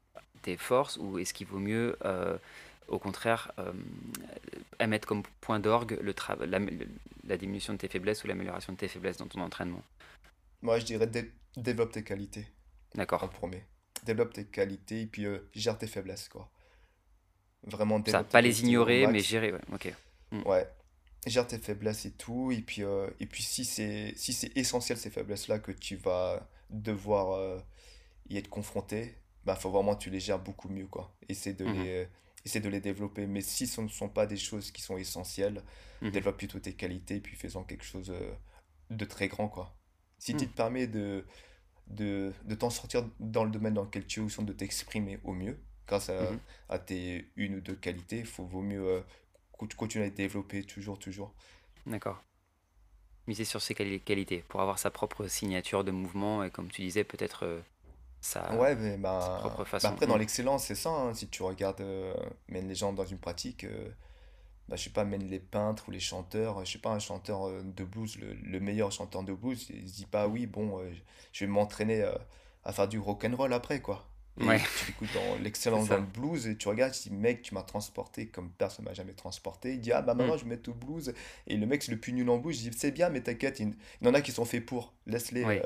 [0.43, 2.37] tes forces ou est-ce qu'il vaut mieux, euh,
[2.87, 3.73] au contraire, euh,
[4.85, 6.13] mettre comme point d'orgue le
[6.45, 6.59] la,
[7.27, 9.81] la, diminution de tes faiblesses ou l'amélioration de tes faiblesses dans ton entraînement?
[10.61, 11.09] Moi, je dirais
[11.57, 12.45] développe tes qualités.
[12.95, 13.23] D'accord.
[13.23, 13.63] En premier.
[14.03, 16.49] Développe tes qualités et puis euh, gère tes faiblesses, quoi.
[17.63, 19.61] Vraiment Ça, pas les ignorer, mais gérer, ouais.
[19.71, 19.93] Ok.
[20.31, 20.41] Hmm.
[20.45, 20.67] Ouais.
[21.25, 22.51] Gère tes faiblesses et tout.
[22.51, 26.49] Et puis, euh, et puis si c'est si c'est essentiel, ces faiblesses-là, que tu vas
[26.69, 27.59] devoir euh,
[28.29, 29.15] y être confronté,
[29.45, 31.15] bah, faut vraiment que tu les gères beaucoup mieux, quoi.
[31.29, 31.83] Essaie de, mhm.
[31.83, 32.07] les,
[32.43, 33.25] essaie de les développer.
[33.27, 35.63] Mais si ce ne sont pas des choses qui sont essentielles,
[36.01, 36.11] mhm.
[36.11, 38.13] développe plutôt tes qualités, puis fais-en quelque chose
[38.89, 39.73] de très grand, quoi.
[40.23, 40.47] Si tu hmm.
[40.47, 41.25] te permets de
[41.87, 45.33] de, de t'en sortir dans le domaine dans lequel tu es ou de t'exprimer au
[45.33, 45.57] mieux
[45.87, 46.39] grâce à, mhm.
[46.69, 48.19] à, tes une ou deux qualités.
[48.19, 49.01] Il faut vaut mieux euh,
[49.77, 51.33] continuer à les développer toujours, toujours.
[51.85, 52.23] D'accord.
[53.27, 57.03] Miser sur ses qualités pour avoir sa propre signature de mouvement et comme tu disais,
[57.03, 57.61] peut-être euh,
[58.19, 59.87] sa, ouais, mais bah, propre façon.
[59.87, 60.89] Bah après, dans l'excellence, c'est ça.
[60.89, 61.13] Hein.
[61.13, 62.13] si tu regardes euh,
[62.49, 63.65] même les gens dans une pratique,
[64.69, 67.47] bah, je sais pas, même les peintres ou les chanteurs, je sais pas, un chanteur
[67.47, 70.79] euh, de blues, le, le meilleur chanteur de blues, il se dit pas, oui, bon,
[70.79, 70.91] euh,
[71.33, 72.13] je vais m'entraîner euh,
[72.63, 74.07] à faire du rock and roll après, quoi.
[74.39, 77.53] Et tu écoutes dans l'excellence dans le blues et tu regardes, tu dis, mec, tu
[77.53, 79.73] m'as transporté comme personne m'a jamais transporté.
[79.73, 80.39] Il dit, ah bah maintenant mm.
[80.39, 81.13] je vais mettre au blues.
[81.45, 82.57] Et le mec, c'est le plus nul en blues.
[82.57, 84.93] Je dis, c'est bien, mais t'inquiète, il, y en a qui sont faits pour.
[85.05, 85.61] Laisse-les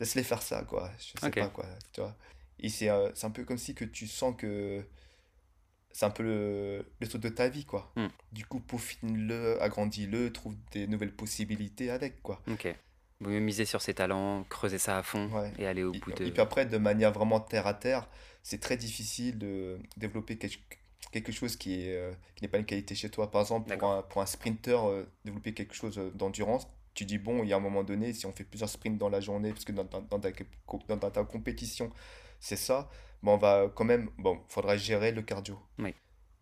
[0.00, 0.90] laisse-les faire ça, quoi.
[0.98, 1.66] Je sais pas, quoi.
[1.92, 2.16] Tu vois.
[2.58, 4.84] Et c'est un peu comme si que tu sens que
[5.94, 7.92] c'est un peu le, le, truc de ta vie, quoi.
[7.94, 8.08] Hmm.
[8.32, 12.42] Du coup, peaufine-le, agrandis-le, trouve des nouvelles possibilités avec, quoi.
[12.50, 12.66] Ok.
[13.20, 16.24] Vous mieux miser sur ses talents, creuser ça à fond et aller au bout de...
[16.24, 18.08] Et puis après, de manière vraiment terre à terre,
[18.42, 23.08] c'est très difficile de développer quelque chose qui n'est euh, qui pas une qualité chez
[23.08, 23.30] toi.
[23.30, 27.18] Par exemple, pour un, pour un sprinter, euh, développer quelque chose euh, d'endurance, tu dis,
[27.18, 29.50] bon, il y a un moment donné, si on fait plusieurs sprints dans la journée,
[29.50, 30.30] parce que dans, dans, dans, ta,
[30.88, 31.92] dans ta compétition,
[32.40, 32.90] c'est ça,
[33.32, 35.58] on va quand même, bon, faudra gérer le cardio.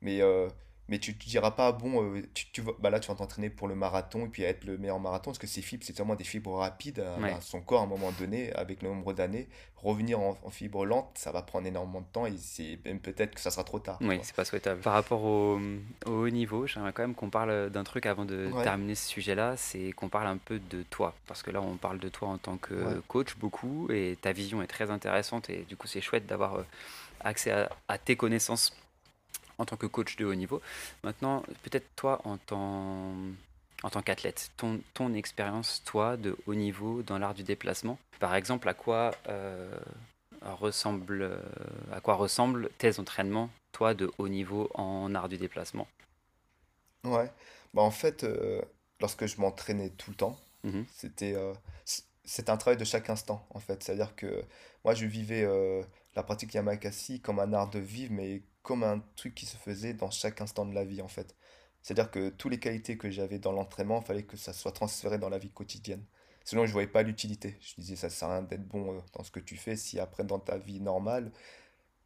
[0.01, 0.49] Mais, euh,
[0.93, 3.49] mais tu te diras pas, bon, euh, tu, tu vas, bah là, tu vas t'entraîner
[3.49, 6.17] pour le marathon et puis être le meilleur marathon, parce que ces fibres, c'est vraiment
[6.17, 9.49] des fibres rapides à, son corps à un moment donné, avec le nombre d'années.
[9.77, 13.35] Revenir en, en fibre lente, ça va prendre énormément de temps et c'est même peut-être
[13.35, 13.97] que ça sera trop tard.
[14.03, 14.83] Oui, c'est pas souhaitable.
[14.83, 15.59] Par rapport au,
[16.05, 19.57] au haut niveau, j'aimerais quand même qu'on parle d'un truc avant de terminer ce sujet-là,
[19.57, 21.15] c'est qu'on parle un peu de toi.
[21.27, 24.61] Parce que là, on parle de toi en tant que coach beaucoup et ta vision
[24.63, 26.67] est très intéressante et du coup, c'est chouette d'avoir euh,
[27.21, 28.77] accès à, à tes connaissances
[29.63, 30.61] en tant que coach de haut niveau.
[31.05, 33.13] Maintenant, peut-être toi en tant,
[33.83, 38.35] en tant qu'athlète, ton, ton expérience, toi, de haut niveau dans l'art du déplacement, par
[38.35, 39.79] exemple, à quoi, euh,
[40.43, 41.39] ressemble, euh,
[41.93, 45.87] à quoi ressemblent tes entraînements, toi, de haut niveau en art du déplacement?
[47.05, 47.31] Ouais,
[47.75, 48.61] bah en fait, euh,
[49.01, 51.37] lorsque je m'entraînais tout le temps, mmh c'était
[52.25, 53.83] c'est un travail de chaque instant, en fait.
[53.83, 54.45] C'est-à-dire que
[54.85, 55.45] moi, je vivais
[56.15, 59.95] la pratique Yamakasi comme un art de vivre, mais comme un truc qui se faisait
[59.95, 61.37] dans chaque instant de la vie en fait.
[61.83, 65.19] C'est-à-dire que toutes les qualités que j'avais dans l'entraînement, il fallait que ça soit transféré
[65.19, 66.05] dans la vie quotidienne.
[66.45, 67.57] Sinon, je ne voyais pas l'utilité.
[67.61, 69.99] Je disais, ça sert à rien d'être bon euh, dans ce que tu fais si
[69.99, 71.33] après, dans ta vie normale,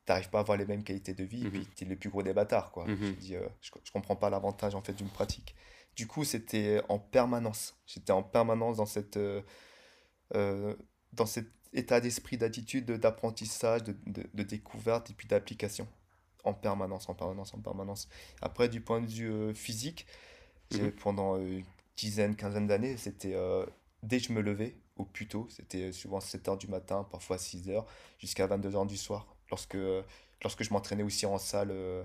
[0.04, 1.66] tu n'arrives pas à avoir les mêmes qualités de vie, et puis mhm.
[1.74, 2.70] tu es le plus gros des bâtards.
[2.70, 2.86] Quoi.
[2.86, 2.96] Mhm.
[3.00, 5.54] Je dis, euh, je, ne comprends pas l'avantage en fait d'une pratique.
[5.94, 7.76] Du coup, c'était en permanence.
[7.86, 10.76] J'étais en permanence dans cette, euh,
[11.12, 15.88] dans cet état d'esprit, d'attitude, d'apprentissage, de, de, découverte et puis d'application
[16.46, 18.08] en permanence, en permanence, en permanence.
[18.40, 20.06] Après, du point de vue euh, physique,
[20.72, 20.92] mhm.
[20.92, 21.64] pendant une
[21.96, 23.66] dizaine, quinzaine d'années, c'était euh,
[24.02, 27.84] dès que je me levais, au plus tôt, c'était souvent 7h du matin, parfois 6h,
[28.18, 29.26] jusqu'à 22h du soir.
[29.50, 29.76] Lorsque,
[30.42, 32.02] lorsque je m'entraînais aussi en salle, euh,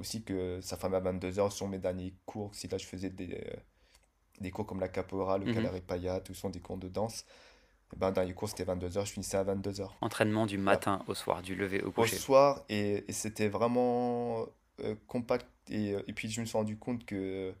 [0.00, 3.44] aussi que ça fermait à 22h sur mes derniers cours, si là je faisais des,
[4.40, 5.80] des cours comme la capoeira, le mmh.
[5.80, 7.26] payat, ou sont des cours de danse,
[7.96, 9.88] ben, dans les cours, c'était 22h, je finissais à 22h.
[10.00, 12.16] Entraînement du matin au soir, du lever au coucher.
[12.16, 14.46] Au soir, et, et c'était vraiment
[14.80, 15.46] euh, compact.
[15.68, 17.52] Et, et, puis, je me suis rendu compte que,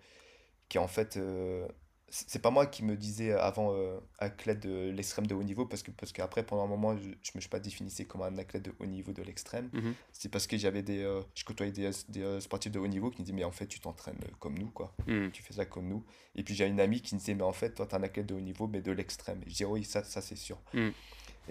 [0.72, 1.66] qu'en fait, euh,
[2.14, 5.82] c'est pas moi qui me disais avant euh, athlète de l'extrême de haut niveau parce
[5.82, 8.64] que parce qu'après pendant un moment je, je me suis pas définissé comme un athlète
[8.64, 9.94] de haut niveau de l'extrême mhm.
[10.12, 13.10] c'est parce que j'avais des euh, je côtoyais des, des euh, sportifs de haut niveau
[13.10, 15.30] qui me disaient mais en fait tu t'entraînes comme nous quoi mhm.
[15.32, 16.04] tu fais ça comme nous
[16.34, 18.02] et puis j'ai une amie qui me disait mais en fait toi tu es un
[18.02, 20.92] athlète de haut niveau mais de l'extrême je dis oui ça ça c'est sûr mhm.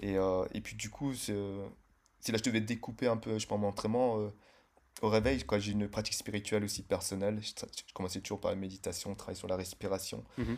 [0.00, 3.66] et, et puis du coup si là je devais découper un peu je pense mon
[3.66, 4.30] entraînement
[5.00, 7.40] au réveil, quoi, j'ai une pratique spirituelle aussi personnelle.
[7.42, 10.24] Je, commençais toujours par la méditation, travailler sur la respiration.
[10.38, 10.56] Mhm.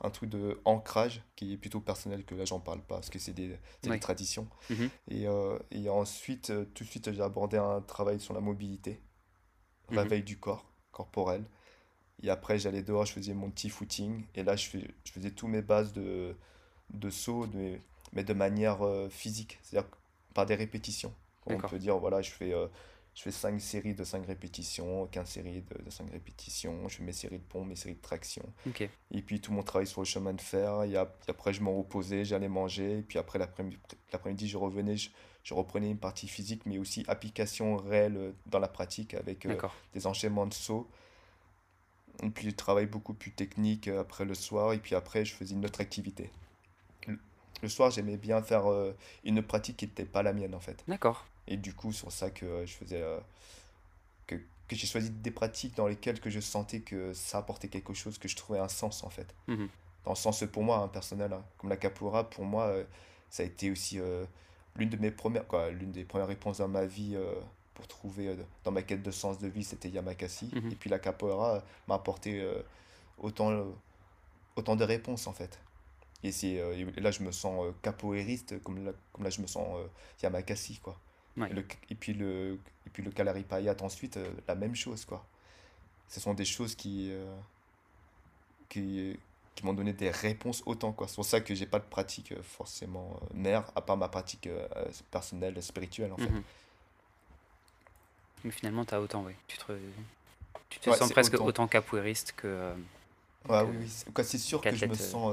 [0.00, 3.18] un truc de ancrage qui est plutôt personnel, que là, j'en parle pas, parce que
[3.18, 3.58] c'est des,
[4.00, 4.48] traditions.
[4.68, 4.90] Mhm.
[5.08, 9.00] et, euh, et, ensuite, euh, tout de suite, j'ai abordé un travail sur la mobilité,
[9.90, 9.98] mhm.
[9.98, 11.44] réveil du corps, corporel.
[12.22, 14.26] Et après, j'allais dehors, je faisais mon petit footing.
[14.34, 16.36] Et là, je, fais, je faisais tous mes bases de,
[16.90, 17.78] de saut, de,
[18.12, 19.88] mais de manière euh, physique, c'est-à-dire
[20.34, 21.14] par des répétitions.
[21.46, 22.52] On peut dire, voilà, je fais
[23.14, 27.02] je fais 5 séries de 5 répétitions, 15 séries de, de 5 répétitions, je fais
[27.02, 28.42] mes séries de pompes, mes séries de traction.
[29.10, 32.24] Et puis tout mon travail sur le chemin de fer, et, après je m'en reposais,
[32.24, 37.04] j'allais manger, et puis après l'après-midi je revenais, je, reprenais une partie physique, mais aussi
[37.08, 39.56] application réelle euh, dans la pratique avec euh,
[39.92, 40.88] des enchaînements de sauts.
[42.22, 45.34] Et puis je travaille beaucoup plus technique euh, après le soir, et puis après je
[45.34, 46.30] faisais une autre activité.
[47.62, 48.64] Le, soir j'aimais bien faire
[49.22, 50.82] une pratique qui n'était pas la mienne en fait.
[50.88, 51.26] D'accord.
[51.50, 53.02] Et du coup, c'est pour ça que euh, je faisais.
[53.02, 53.18] Euh,
[54.28, 57.92] que, que j'ai choisi des pratiques dans lesquelles que je sentais que ça apportait quelque
[57.92, 59.34] chose, que je trouvais un sens en fait.
[59.48, 59.68] Mhm.
[60.04, 61.44] Dans le sens pour moi, hein, personnel, hein.
[61.58, 62.84] comme la capoeira, pour moi, euh,
[63.28, 64.00] ça a été aussi
[64.76, 67.16] l'une de mes premières, quoi, l'une des premières réponses dans ma vie
[67.74, 70.50] pour trouver dans ma quête de sens de vie, c'était Yamakasi.
[70.52, 70.72] Mhm.
[70.72, 72.44] Et puis la capoeira m'a apporté
[73.18, 73.66] autant,
[74.56, 75.60] autant de réponses en fait.
[76.24, 79.68] Et, et là, je me sens capoeiriste, comme là, comme là, je me sens
[80.22, 80.98] Yamakasi, quoi.
[81.38, 85.04] Et, puis le, et puis le Payat ensuite, euh, la même chose.
[85.04, 85.24] quoi.
[86.08, 87.24] Ce sont des choses qui, euh,
[88.68, 89.16] qui,
[89.54, 90.92] qui m'ont donné des réponses autant.
[90.92, 91.08] quoi.
[91.08, 94.48] C'est pour ça que j'ai pas de pratique euh, forcément mère, à part ma pratique
[95.10, 96.28] personnelle, spirituelle en fait.
[96.28, 96.42] Mhm.
[98.44, 99.34] Mais finalement, tu as autant, oui.
[99.46, 99.72] Tu te,
[100.68, 102.74] tu te sens presque autant, capoeiriste que.
[103.48, 105.32] Ouais, oui, c'est sûr que je me sens.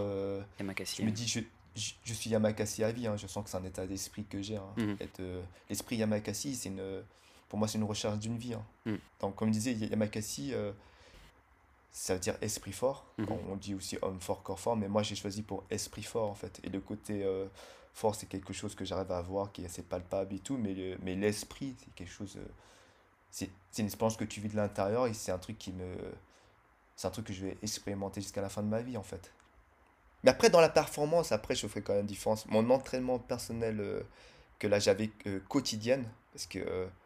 [0.60, 1.41] je me dis, je,
[1.78, 3.15] je, suis Yamakasi à vie, hein.
[3.17, 4.57] je sens que c'est un état d'esprit que j'ai.
[4.57, 4.73] Hein.
[4.78, 4.97] Mhm.
[5.19, 7.03] Euh, l'esprit Yamakasi, c'est une,
[7.49, 8.53] pour moi, c'est une recherche d'une vie.
[8.53, 8.65] Hein.
[8.86, 8.99] Mhm.
[9.21, 10.71] Donc, comme je disais, Yamakasi, euh,
[11.91, 13.05] ça veut dire esprit fort.
[13.17, 13.28] Mhm.
[13.49, 16.36] On, dit aussi homme fort, corps fort, mais moi, j'ai choisi pour esprit fort, en
[16.36, 16.59] fait.
[16.63, 17.47] Et le côté euh,
[17.93, 20.97] fort, c'est quelque chose que j'arrive à voir, qui est assez palpable et tout, mais,
[21.03, 22.38] mais l'esprit, c'est quelque chose.
[23.32, 25.95] c'est une expérience que tu vis de l'intérieur et c'est un truc qui me.
[26.95, 29.32] C'est un truc que je vais expérimenter jusqu'à la fin de ma vie, en fait.
[30.28, 32.45] Mais après, dans la performance, après, je fais quand même différence.
[32.47, 34.01] Mon entraînement personnel euh,
[34.59, 36.03] que là j'avais euh, quotidienne,
[36.34, 36.59] Parce que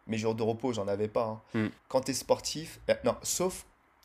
[0.08, 1.40] mes jours de repos, j'en avais pas.
[1.54, 1.60] Hein.
[1.60, 1.68] Mm.
[1.86, 3.64] Quand tu es sportif, non, sauf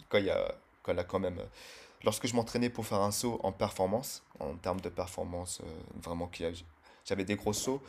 [0.09, 0.53] quand il y a,
[0.83, 1.39] quand a quand même.
[2.03, 5.63] lorsque je m'entraînais pour faire un saut en performance, en termes de performance,
[6.03, 6.29] vraiment,
[7.03, 7.81] j'avais des gros sauts,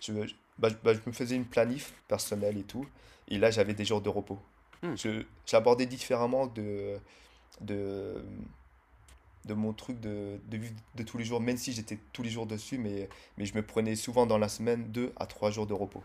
[0.00, 0.12] je,
[0.58, 2.88] bah, bah, je me faisais une planif personnelle et tout.
[3.28, 4.40] Et là, j'avais des jours de repos.
[4.82, 4.96] Hmm.
[5.46, 6.98] J'abordais différemment de,
[7.60, 8.24] de,
[9.44, 10.60] de mon truc de, de,
[10.94, 13.62] de tous les jours, même si j'étais tous les jours dessus, mais, mais je me
[13.62, 16.02] prenais souvent dans la semaine deux à trois jours de repos.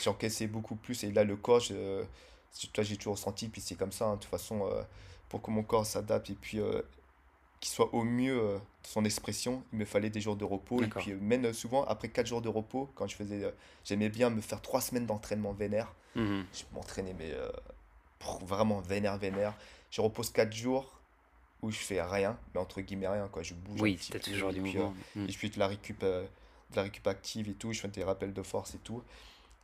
[0.00, 4.14] J'encaissais beaucoup plus et là, le corps, j'ai toujours senti, puis c'est comme ça, hein,
[4.14, 4.82] de toute façon, euh,
[5.28, 6.82] pour que mon corps s'adapte et puis euh,
[7.60, 10.82] qu'il soit au mieux euh, de son expression, il me fallait des jours de repos.
[10.82, 13.52] Et puis, même souvent, après quatre jours de repos, quand je faisais.
[13.84, 15.94] J'aimais bien me faire trois semaines d'entraînement vénère.
[16.14, 16.44] Mhm.
[16.52, 17.34] Je m'entraînais, mais
[18.42, 19.54] vraiment vénère, vénère.
[19.90, 20.95] Je repose quatre jours
[21.62, 23.42] où je fais rien, mais entre guillemets rien, quoi.
[23.42, 23.80] Je bouge.
[23.80, 24.94] Oui, c'était toujours du mouvement.
[25.16, 25.28] Euh, mm.
[25.28, 26.22] Et je fais de la récup, euh,
[26.70, 29.02] de la récup active et tout, je fais des rappels de force et tout.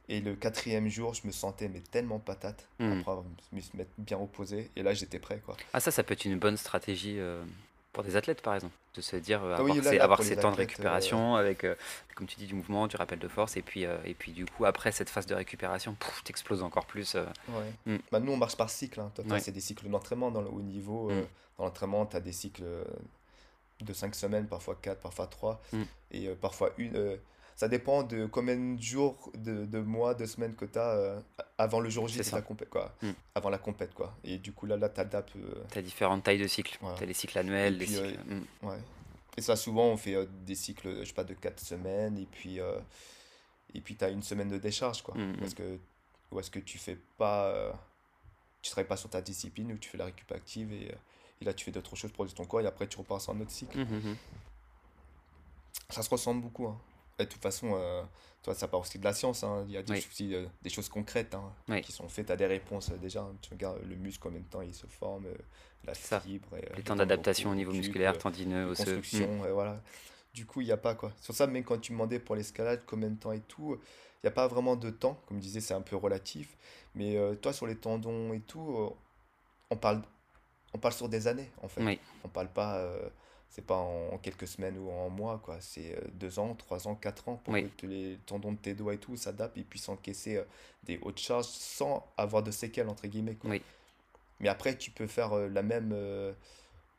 [0.09, 3.01] Et le quatrième jour, je me sentais mais tellement patate mm.
[3.01, 3.12] après
[3.53, 4.70] me mettre bien reposé.
[4.76, 5.57] Et là, j'étais prêt, quoi.
[5.72, 7.18] Ah ça, ça peut être une bonne stratégie.
[7.18, 7.45] Euh,
[7.93, 11.36] pour des athlètes, par exemple, de se dire euh, ah avoir, ces, temps de récupération
[11.36, 11.74] avec, euh,
[12.14, 14.47] comme tu dis, du mouvement, du rappel de force, et puis, euh, et puis du
[14.47, 17.14] coup, après cette phase de récupération, tu exploses encore plus.
[17.14, 17.72] Ouais.
[17.95, 17.99] Mm.
[18.11, 19.01] Bah, nous, on marche par cycle.
[19.01, 19.12] Hein.
[19.40, 21.11] C'est des cycles d'entraînement dans le haut niveau.
[21.11, 21.26] Mm.
[21.59, 22.64] dans l'entraînement, tu as des cycles
[23.80, 25.82] de 5 semaines, parfois 4, parfois 3, mm.
[26.12, 27.18] et parfois une
[27.55, 31.21] ça dépend de combien de jours, de, de mois, de semaines que tu as euh,
[31.59, 32.95] avant le jour J de la compète, quoi.
[33.03, 33.13] Hmm.
[33.35, 34.17] Avant la compète, quoi.
[34.25, 35.37] Et du coup, là, là tu adaptes.
[35.37, 36.79] Euh, tu as différentes tailles de cycles.
[36.97, 38.19] Tu as les cycles annuels, les cycles.
[38.31, 38.67] Euh, hmm.
[38.69, 38.79] ouais.
[39.37, 42.59] Et ça, souvent, on fait des cycles, je sais pas, de 4 semaines, et puis,
[43.75, 45.17] et puis tu as une semaine de décharge, quoi.
[45.17, 45.79] Hmm, Parce que,
[46.31, 47.73] ou est-ce que tu fais pas.
[48.61, 50.95] tu travailles pas sur ta discipline, ou tu fais la récup active, et,
[51.41, 53.41] et là, tu fais d'autres choses pour ton corps, et après, tu repars sur un
[53.41, 53.87] autre cycle.
[55.89, 56.79] Ça se ressemble beaucoup, hein
[57.19, 58.03] de toute façon, euh,
[58.43, 59.45] toi, ça part aussi de la science.
[59.45, 59.65] Hein.
[59.67, 62.31] Il y a des, euh, des choses concrètes hein, qui sont faites.
[62.31, 63.27] à des réponses euh, déjà.
[63.41, 65.27] Tu regardes le muscle, combien de temps il se forme,
[65.85, 66.49] la fibre.
[66.77, 68.97] les temps d'adaptation au niveau musculaire, tendineux, osseux.
[68.97, 69.49] Construction, mm.
[69.49, 69.81] voilà.
[70.35, 71.13] Du coup, il n'y a pas quoi.
[71.21, 73.79] Sur ça, même quand tu demandais pour l'escalade, combien de temps et tout,
[74.23, 75.21] il n'y a pas vraiment de temps.
[75.27, 76.57] Comme je disais, c'est un peu relatif.
[76.95, 78.95] Mais toi, sur les tendons et tout,
[79.71, 80.01] on, parle,
[80.73, 81.99] on parle sur des années, en fait.
[82.25, 82.83] On parle pas
[83.53, 85.59] c'est pas en, quelques semaines ou en mois, quoi.
[85.61, 88.95] C'est euh, deux ans, trois ans, quatre ans pour que les tendons de tes doigts
[88.95, 90.45] et tout s'adaptent et puissent encaisser euh,
[90.85, 93.35] des hautes charges sans avoir de séquelles, entre guillemets.
[93.35, 93.57] Quoi.
[94.41, 95.95] Mais après, tu peux faire euh, la même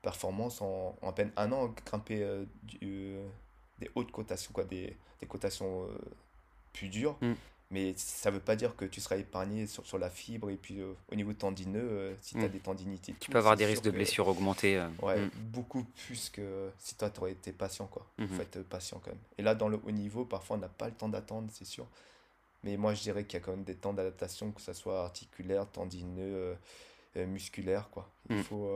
[0.04, 2.45] performance en, en, à peine un an, grimper
[2.80, 5.88] des hautes cotations, quoi, des, des cotations
[6.72, 7.18] plus dures.
[7.22, 7.34] Mm.
[7.74, 10.57] Mais ça ne veut pas dire que tu seras épargné sur, sur la fibre et
[10.57, 12.51] puis euh, au niveau tendineux, euh, si tu as hmm.
[12.51, 13.11] des tendinites.
[13.19, 14.78] Tu peux avoir des risques de blessures augmentées.
[14.78, 14.89] Euh.
[15.01, 15.32] Ouais, hmm.
[15.51, 17.88] beaucoup plus que si toi, tu aurais été patient.
[17.88, 18.05] Quoi.
[18.19, 18.41] Il faut hmm.
[18.41, 19.19] être patient quand même.
[19.39, 21.88] Et là, dans le haut niveau, parfois, on n'a pas le temps d'attendre, c'est sûr.
[22.63, 25.01] Mais moi, je dirais qu'il y a quand même des temps d'adaptation, que ce soit
[25.01, 26.55] articulaire, tendineux,
[27.15, 27.89] musculaire.
[27.89, 28.07] Quoi.
[28.30, 28.69] Il faut,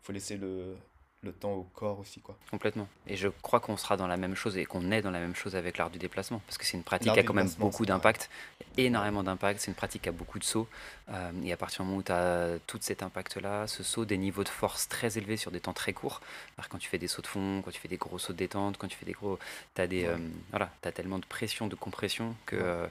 [0.00, 0.76] faut laisser le,
[1.22, 2.20] le temps au corps aussi.
[2.20, 2.36] Quoi.
[2.50, 2.88] Complètement.
[3.06, 5.34] Et je crois qu'on sera dans la même chose et qu'on est dans la même
[5.34, 7.86] chose avec l'art du déplacement, parce que c'est une pratique qui a quand même beaucoup
[7.86, 8.30] d'impact,
[8.76, 10.68] énormément d'impact, c'est une pratique qui a beaucoup de sauts,
[11.10, 14.18] euh, et à partir du moment où tu as tout cet impact-là, ce saut, des
[14.18, 16.20] niveaux de force très élevés sur des temps très courts,
[16.56, 18.38] alors quand tu fais des sauts de fond, quand tu fais des gros sauts de
[18.38, 19.38] détente, quand tu fais des gros...
[19.74, 20.16] Tu as, des, euh,
[20.50, 22.56] voilà, as tellement de pression, de compression que...
[22.56, 22.86] Euh,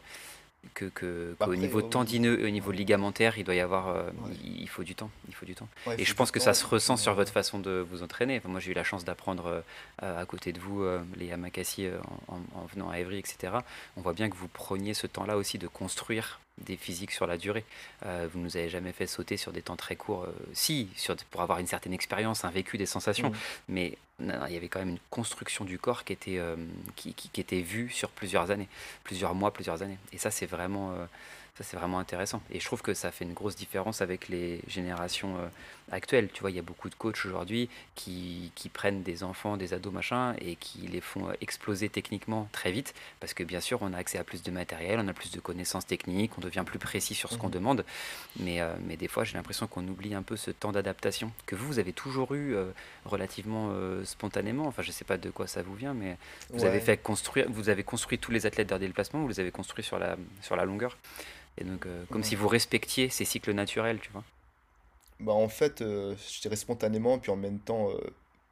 [0.73, 4.09] que, que qu'au niveau tendineux et au niveau ligamentaire, il doit y avoir, euh,
[4.43, 5.67] il, faut du temps, il faut du temps.
[5.97, 8.41] et je pense que ça se ressent sur votre façon de vous entraîner.
[8.45, 9.63] moi, j'ai eu la chance d'apprendre
[10.03, 11.87] euh, à côté de vous euh, les Yamakasi
[12.27, 13.53] en, en, venant à Evry, etc.
[13.95, 17.37] On voit bien que vous preniez ce temps-là aussi de construire des physiques sur la
[17.37, 17.63] durée.
[18.05, 20.89] Euh, vous ne nous avez jamais fait sauter sur des temps très courts, euh, si,
[20.95, 23.35] sur, pour avoir une certaine expérience, un vécu, des sensations, mm.
[23.69, 26.55] mais il y avait quand même une construction du corps qui était, euh,
[26.95, 28.67] qui, qui, était vue sur plusieurs années,
[29.03, 29.99] plusieurs mois, plusieurs années.
[30.11, 30.95] Et ça, c'est vraiment,
[31.57, 32.43] ça, c'est vraiment intéressant.
[32.51, 35.47] Et je trouve que ça fait une grosse différence avec les générations euh,
[35.91, 36.29] actuelles.
[36.31, 39.73] Tu vois, il y a beaucoup de coachs aujourd'hui qui, qui, prennent des enfants, des
[39.73, 42.93] ados, machin, et qui les font euh, exploser techniquement très vite.
[43.19, 45.39] Parce que bien sûr, on a accès à plus de matériel, on a plus de
[45.39, 47.53] connaissances techniques, on devient plus précis sur ce qu'on mhm.
[47.53, 47.85] demande.
[48.39, 51.55] Mais, euh, mais des fois, j'ai l'impression qu'on oublie un peu ce temps d'adaptation que
[51.55, 52.55] vous, vous avez toujours eu
[53.05, 54.67] relativement spontanément.
[54.67, 56.17] Enfin, je sais pas de quoi ça vous vient, mais
[56.51, 59.51] vous avez fait construire, vous avez construit tous les athlètes d'art déplacement, vous les avez
[59.51, 60.97] construits sur la, sur la longueur.
[61.57, 64.23] Et donc, euh, comme si vous respectiez ces cycles naturels, tu vois.
[65.19, 67.97] Bah, en fait, euh, je dirais spontanément, puis en même temps, euh,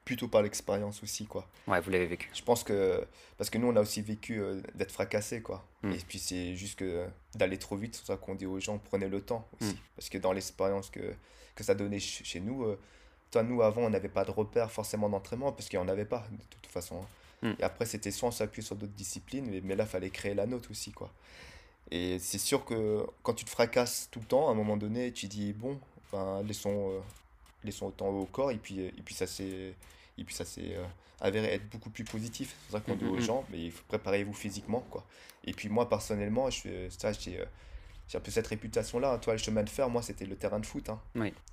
[0.03, 1.47] plutôt par l'expérience aussi, quoi.
[1.67, 2.29] Ouais, vous l'avez vécu.
[2.33, 3.05] Je pense que.
[3.37, 4.41] Parce que nous, on a aussi vécu
[4.73, 5.65] d'être fracassé, quoi.
[5.83, 5.91] Hmm.
[5.91, 8.79] Et puis, c'est juste que d'aller trop vite, c'est pour ça qu'on dit aux gens,
[8.79, 9.73] prenez le temps aussi.
[9.73, 9.77] Hmm.
[9.95, 11.13] Parce que dans l'expérience que,
[11.55, 12.65] que ça donnait chez nous,
[13.29, 16.05] toi, nous, avant, on n'avait pas de repères forcément d'entraînement, parce qu'il n'y en avait
[16.05, 17.03] pas, de toute façon.
[17.43, 17.53] Hmm.
[17.59, 20.33] Et après, c'était soit on s'appuie sur d'autres disciplines, mais, mais là, il fallait créer
[20.33, 21.11] la nôtre aussi, quoi.
[21.91, 25.11] Et c'est sûr que quand tu te fracasses tout le temps, à un moment donné,
[25.11, 26.99] tu dis bon, enfin, laissons, euh,
[27.63, 29.73] laissons autant au corps, et puis, et puis ça s'est
[30.17, 30.85] et puis ça s'est euh,
[31.21, 32.55] avéré être beaucoup plus positif.
[32.65, 35.05] C'est ça qu'on dit aux gens, mais il faut préparez-vous physiquement, quoi.
[35.43, 37.43] Et puis moi, personnellement, je ça, j'ai
[38.07, 39.17] j'ai un peu cette réputation-là.
[39.17, 40.89] Toi, le chemin de fer, moi, c'était le terrain de foot.
[40.89, 40.99] Hein.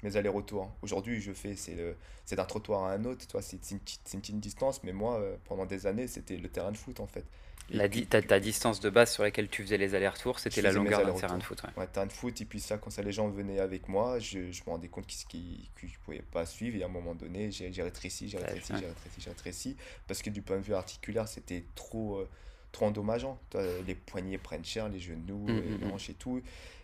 [0.03, 0.71] Mes allers-retours.
[0.83, 3.27] Aujourd'hui, je fais, c'est d'un trottoir à un autre.
[3.27, 3.79] Toi, c'est une,
[4.13, 4.83] une, petite distance.
[4.83, 7.25] Mais moi, euh, pendant des années, c'était le terrain de foot, en fait.
[7.73, 11.15] La ta, distance de base sur laquelle tu faisais les allers-retours, c'était la longueur d'un
[11.15, 11.63] terrain de foot.
[11.77, 11.87] Ouais.
[11.87, 12.41] terrain de foot.
[12.41, 15.07] Et puis ça, quand ça, les gens venaient avec moi, je, je me rendais compte
[15.07, 16.77] qu'ils ne pouvaient pas suivre.
[16.77, 19.77] Et à un moment donné, j'ai rétréci, j'ai rétréci, j'ai rétréci, j'ai rétréci.
[20.07, 22.17] Parce que du point de vue articulaire, c'était trop...
[22.19, 22.29] Euh,
[22.73, 23.39] trop endommageant.
[23.87, 25.93] les poignets prennent cher, les genoux, mm, les mm, mm.
[25.93, 26.41] hanches et tout.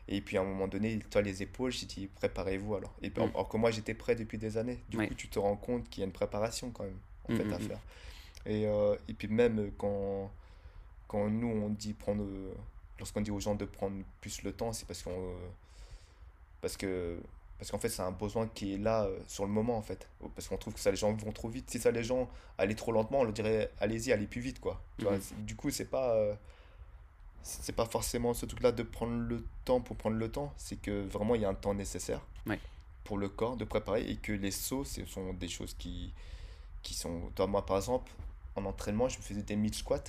[0.07, 2.95] Et puis à un moment donné, toi, les épaules, j'ai dit préparez-vous alors.
[3.03, 4.79] Et alors que moi, j'étais prêt depuis des années.
[4.89, 7.53] Du coup, tu te rends compte qu'il y a une préparation quand même en fait,
[7.53, 7.81] à faire.
[8.47, 10.31] Et, euh, et puis même quand,
[11.09, 12.25] quand nous, on dit prendre.
[12.99, 15.35] Lorsqu'on dit aux gens de prendre plus le temps, c'est parce qu'on.
[16.61, 17.19] parce que
[17.59, 20.09] parce qu'en fait, c'est un besoin qui est là euh, sur le moment, en fait.
[20.35, 21.69] Parce qu'on trouve que ça, les gens vont trop vite.
[21.69, 24.81] Si ça, les gens allaient trop lentement, on leur dirait, allez-y, allez plus vite, quoi.
[25.01, 25.21] Mhm.
[25.39, 26.15] du coup, c'est pas...
[26.15, 26.35] Euh,
[27.43, 30.53] c'est pas forcément ce truc-là de prendre le temps pour prendre le temps.
[30.57, 32.21] C'est que vraiment, il y a un temps nécessaire
[33.05, 34.09] pour le corps de préparer.
[34.09, 36.13] Et que les sauts, ce sont des choses qui,
[36.83, 37.31] qui sont...
[37.35, 38.13] Toi, moi, par exemple,
[38.55, 40.05] en entraînement, je me faisais des mid squats.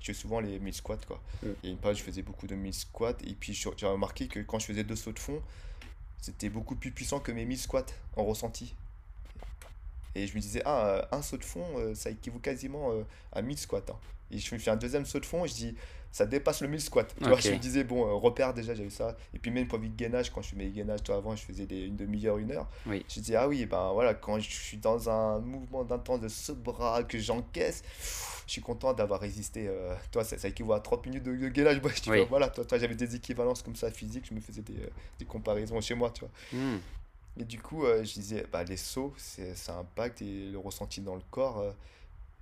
[0.00, 1.20] Je fais souvent les mid squats, quoi.
[1.42, 3.16] Y a une page, je faisais beaucoup de mid squats.
[3.24, 5.42] Et puis, j'ai remarqué que quand je faisais deux sauts de fond,
[6.20, 7.86] c'était beaucoup plus puissant que mes 1000 squats
[8.16, 8.74] en ressenti.
[10.14, 13.04] Et je me disais, ah, euh, un saut de fond, euh, ça équivaut quasiment euh,
[13.32, 13.82] à 1000 squats.
[13.88, 13.96] Hein.
[14.30, 15.76] Et je me fais un deuxième saut de fond et je dis,
[16.10, 17.04] ça dépasse le 1000 squats.
[17.04, 19.16] Tu vois, je me disais, bon, repère déjà, j'avais ça.
[19.34, 21.66] Et puis même pour vite gainage, quand je fais mes gainages, toi avant, je faisais
[21.66, 22.68] des, une demi-heure, une heure.
[22.86, 23.04] Oui.
[23.08, 26.52] Je disais, ah oui, ben voilà, quand je suis dans un mouvement d'intense de ce
[26.52, 27.82] bras que j'encaisse,
[28.46, 29.70] je suis content d'avoir résisté.
[30.10, 31.80] toi, ça, ça, équivaut à 30 minutes de, gainage.
[32.28, 34.78] voilà, toi, toi j'avais des équivalences comme ça physiques, je me faisais des,
[35.18, 36.30] des comparaisons chez moi, tu vois.
[36.52, 36.78] Hmm.
[37.38, 41.14] Et du coup, euh, je disais, bah, les sauts, ça impacte et le ressenti dans
[41.14, 41.70] le corps, euh,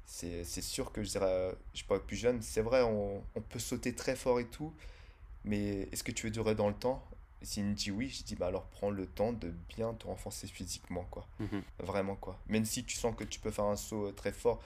[0.07, 3.41] c'est sûr que je dirais, euh, je sais pas, plus jeune, c'est vrai, on, on,
[3.41, 4.73] peut sauter très fort et tout,
[5.45, 7.05] mais est-ce que tu veux durer dans le temps?
[7.43, 10.47] S'il me dit oui, je dis, bah alors prends le temps de bien te renforcer
[10.47, 11.27] physiquement, quoi.
[11.41, 11.63] Mhm.
[11.81, 12.39] Vraiment, quoi.
[12.49, 14.63] Même si tu sens que tu peux faire un saut très fort,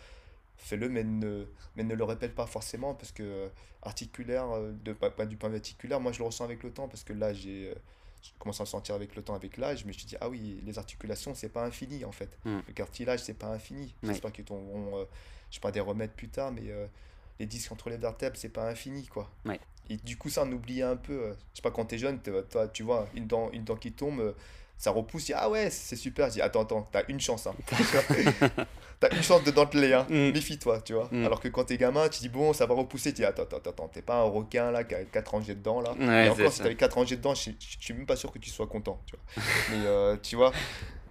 [0.57, 3.51] fais-le, mais ne, mais ne le répète pas forcément, parce que
[3.83, 4.47] articulaire,
[4.85, 7.33] de, pas, du point articulaire, moi je le ressens avec le temps, parce que là,
[7.33, 7.75] j'ai
[8.23, 10.61] je commence à le sentir avec le temps, avec l'âge, je me dit, ah oui,
[10.65, 12.39] les articulations, c'est pas infini en fait.
[12.45, 12.61] Hmm.
[12.67, 13.95] Le cartilage, c'est pas infini.
[14.03, 15.05] J'espère qu'ils tomberont, euh,
[15.51, 16.87] je sais pas, des remèdes plus tard, mais euh,
[17.39, 19.31] les disques entre les vertèbres, c'est pas infini quoi.
[19.89, 21.13] Et du coup, ça, on oublie un peu.
[21.13, 23.77] Euh, je sais pas, quand tu es jeune, toi, tu vois, une dent, une dent
[23.77, 24.35] qui tombe,
[24.81, 26.29] ça repousse, dit, ah ouais, c'est super.
[26.29, 27.47] Je dis, attends, attends, t'as une chance.
[27.47, 27.55] Hein.
[28.99, 30.07] t'as une chance de denteler, hein.
[30.09, 30.33] Mm.
[30.33, 31.07] méfie-toi, tu vois.
[31.13, 31.27] Mm.
[31.27, 33.59] Alors que quand t'es gamin, tu dis, bon, ça va repousser, tu dis, attends, attends,
[33.59, 36.25] attends, t'es pas un requin là qui a 4 rangées de dents là.
[36.25, 38.39] et encore, si t'avais 4 rangées de dents, je, je, suis même pas sûr que
[38.39, 39.45] tu sois content, tu vois.
[39.71, 40.51] Mais euh, tu vois,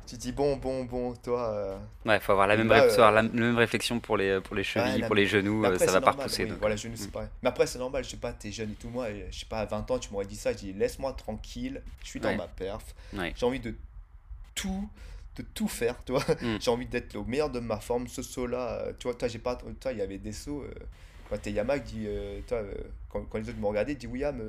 [0.09, 1.53] tu dis bon, bon, bon, toi.
[1.53, 4.63] Euh, ouais, il faut avoir la même, euh, la même réflexion pour les, pour les
[4.63, 6.45] chevilles, pour les genoux, euh, ça va pas repousser.
[6.45, 7.11] Voilà, genoux, c'est mm.
[7.11, 7.29] pareil.
[7.43, 8.89] Mais après, c'est normal, je sais pas, t'es jeune et tout.
[8.89, 11.83] Moi, je sais pas, à 20 ans, tu m'aurais dit ça, je dis laisse-moi tranquille,
[12.03, 12.83] je suis dans ma perf,
[13.13, 13.75] j'ai envie de
[14.55, 14.89] tout
[15.35, 16.23] de tout faire, tu vois.
[16.41, 16.57] Mm.
[16.59, 18.07] j'ai envie d'être au meilleur de ma forme.
[18.07, 20.65] Ce saut-là, tu vois, toi, j'ai pas, toi, il y avait des sauts.
[21.29, 22.07] quand t'es Yamak, dit,
[22.47, 22.63] toi,
[23.09, 24.41] quand, quand, les autres me regardaient, dit William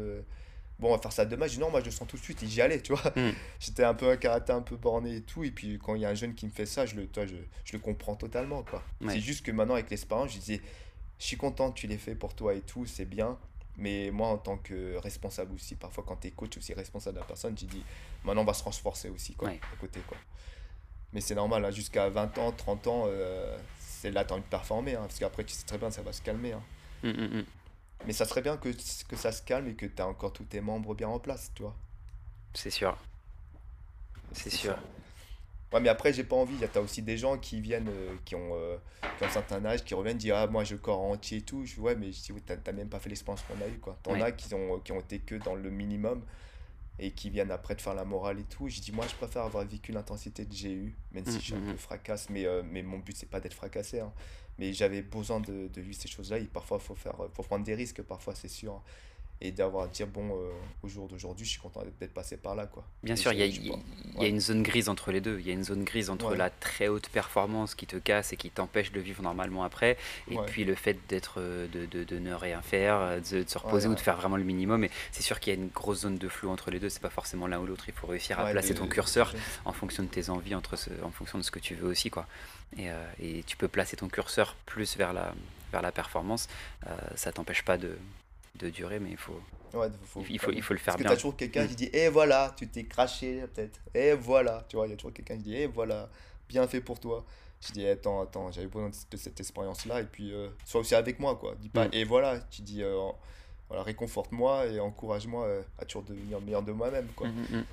[0.80, 1.46] bon, on va faire ça demain.
[1.46, 3.12] Je dis non, moi je le sens tout de suite et j'y allais, tu vois.
[3.14, 3.30] Hmm.
[3.58, 5.44] J'étais un peu un karaté un peu borné et tout.
[5.44, 7.26] Et puis quand il y a un jeune qui me fait ça, je le, toi,
[7.26, 8.82] je, je le comprends totalement, quoi.
[9.08, 10.60] C'est juste que maintenant, avec l'expérience, je disais,
[11.18, 13.38] je suis content que tu l'aies fait pour toi et tout, c'est bien.
[13.76, 17.20] Mais moi, en tant que responsable aussi, parfois quand tu es coach aussi responsable de
[17.20, 17.82] la personne, tu dis,
[18.24, 20.18] maintenant on va se renforcer aussi, quoi, à côté, quoi.
[21.12, 24.44] Mais c'est normal, hein, jusqu'à 20 ans, 30 ans, euh, c'est là, tu as envie
[24.44, 26.52] de performer, hein, parce qu'après, tu sais très bien, ça va se calmer.
[26.52, 26.62] Hein.
[27.02, 27.44] Hum, hum, hum.
[28.06, 28.70] Mais ça serait bien que,
[29.08, 31.50] que ça se calme et que tu as encore tous tes membres bien en place,
[31.54, 31.76] tu vois.
[32.54, 32.96] C'est sûr.
[34.32, 34.76] C'est sûr.
[35.72, 36.54] Ouais, mais après, j'ai pas envie.
[36.54, 38.76] Il y a aussi des gens qui viennent, euh, qui, ont, euh,
[39.18, 41.64] qui ont un certain âge, qui reviennent dire Ah, moi, le corps entier et tout.
[41.64, 43.96] Je ouais, mais je dis Oui, t'as même pas fait l'expérience qu'on a eu, quoi.
[44.02, 46.22] T'en as qui ont, qui ont été que dans le minimum
[47.00, 48.68] et qui viennent après de faire la morale et tout.
[48.68, 51.54] Je dis Moi, je préfère avoir vécu l'intensité que j'ai eue, même si je suis
[51.54, 51.78] un mmh, peu mmh.
[51.78, 52.30] fracasse.
[52.30, 54.00] Mais, euh, mais mon but, c'est pas d'être fracassé.
[54.00, 54.12] Hein
[54.60, 56.38] mais j'avais besoin de, de vivre ces choses-là.
[56.38, 58.82] Et parfois, il faut, faire, faut prendre des risques, parfois, c'est sûr.
[59.42, 60.50] Et d'avoir à dire, bon, euh,
[60.82, 62.66] au jour d'aujourd'hui, je suis content d'être passé par là.
[62.66, 62.84] Quoi.
[63.02, 65.38] Bien sûr, il y, a, y a une zone grise entre les deux.
[65.40, 68.36] Il y a une zone grise entre la très haute performance qui te casse et
[68.36, 69.96] qui t'empêche de vivre normalement après,
[70.30, 73.88] et puis le fait d'être euh, de, de, de, ne rien faire, de, se reposer
[73.88, 74.84] ou de faire vraiment le minimum.
[74.84, 76.88] Et c'est sûr qu'il y a une grosse zone de flou entre les deux.
[76.88, 77.84] C'est pas forcément l'un ou l'autre.
[77.88, 79.34] Il faut réussir à placer ton curseur
[79.64, 82.10] en fonction de tes envies, entre en fonction de ce que tu veux aussi.
[82.10, 82.26] quoi.
[82.76, 85.34] Et, euh, et, tu peux placer ton curseur plus vers la,
[85.72, 86.48] vers la performance,
[86.86, 87.96] euh, ça t'empêche pas de,
[88.56, 89.40] de durée, mais il faut,
[89.72, 89.86] Ouais,
[90.28, 91.04] il, faut, il faut le faire Parce bien.
[91.10, 93.78] que t'as toujours quelqu'un qui dit, et voilà, tu t'es craché peut-être.
[93.94, 96.08] Et voilà, tu vois, il y a toujours quelqu'un qui dit, et voilà,
[96.48, 97.24] bien fait pour toi.
[97.60, 101.20] Je dis, attends, attends, j'avais besoin de cette expérience-là, et puis euh, sois aussi avec
[101.20, 101.54] moi, quoi.
[101.60, 102.98] Dis pas, et voilà, tu dis, euh,
[103.68, 107.28] voilà, réconforte-moi et encourage-moi euh, à toujours devenir meilleur de moi-même, quoi.
[107.28, 107.64] Hum, hum.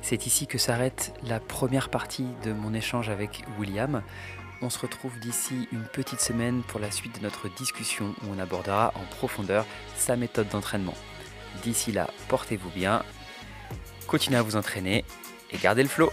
[0.00, 4.02] C'est ici que s'arrête la première partie de mon échange avec William.
[4.60, 8.40] On se retrouve d'ici une petite semaine pour la suite de notre discussion où on
[8.40, 9.64] abordera en profondeur
[9.96, 10.96] sa méthode d'entraînement.
[11.62, 13.04] D'ici là, portez-vous bien,
[14.08, 15.04] continuez à vous entraîner
[15.52, 16.10] et gardez le flow.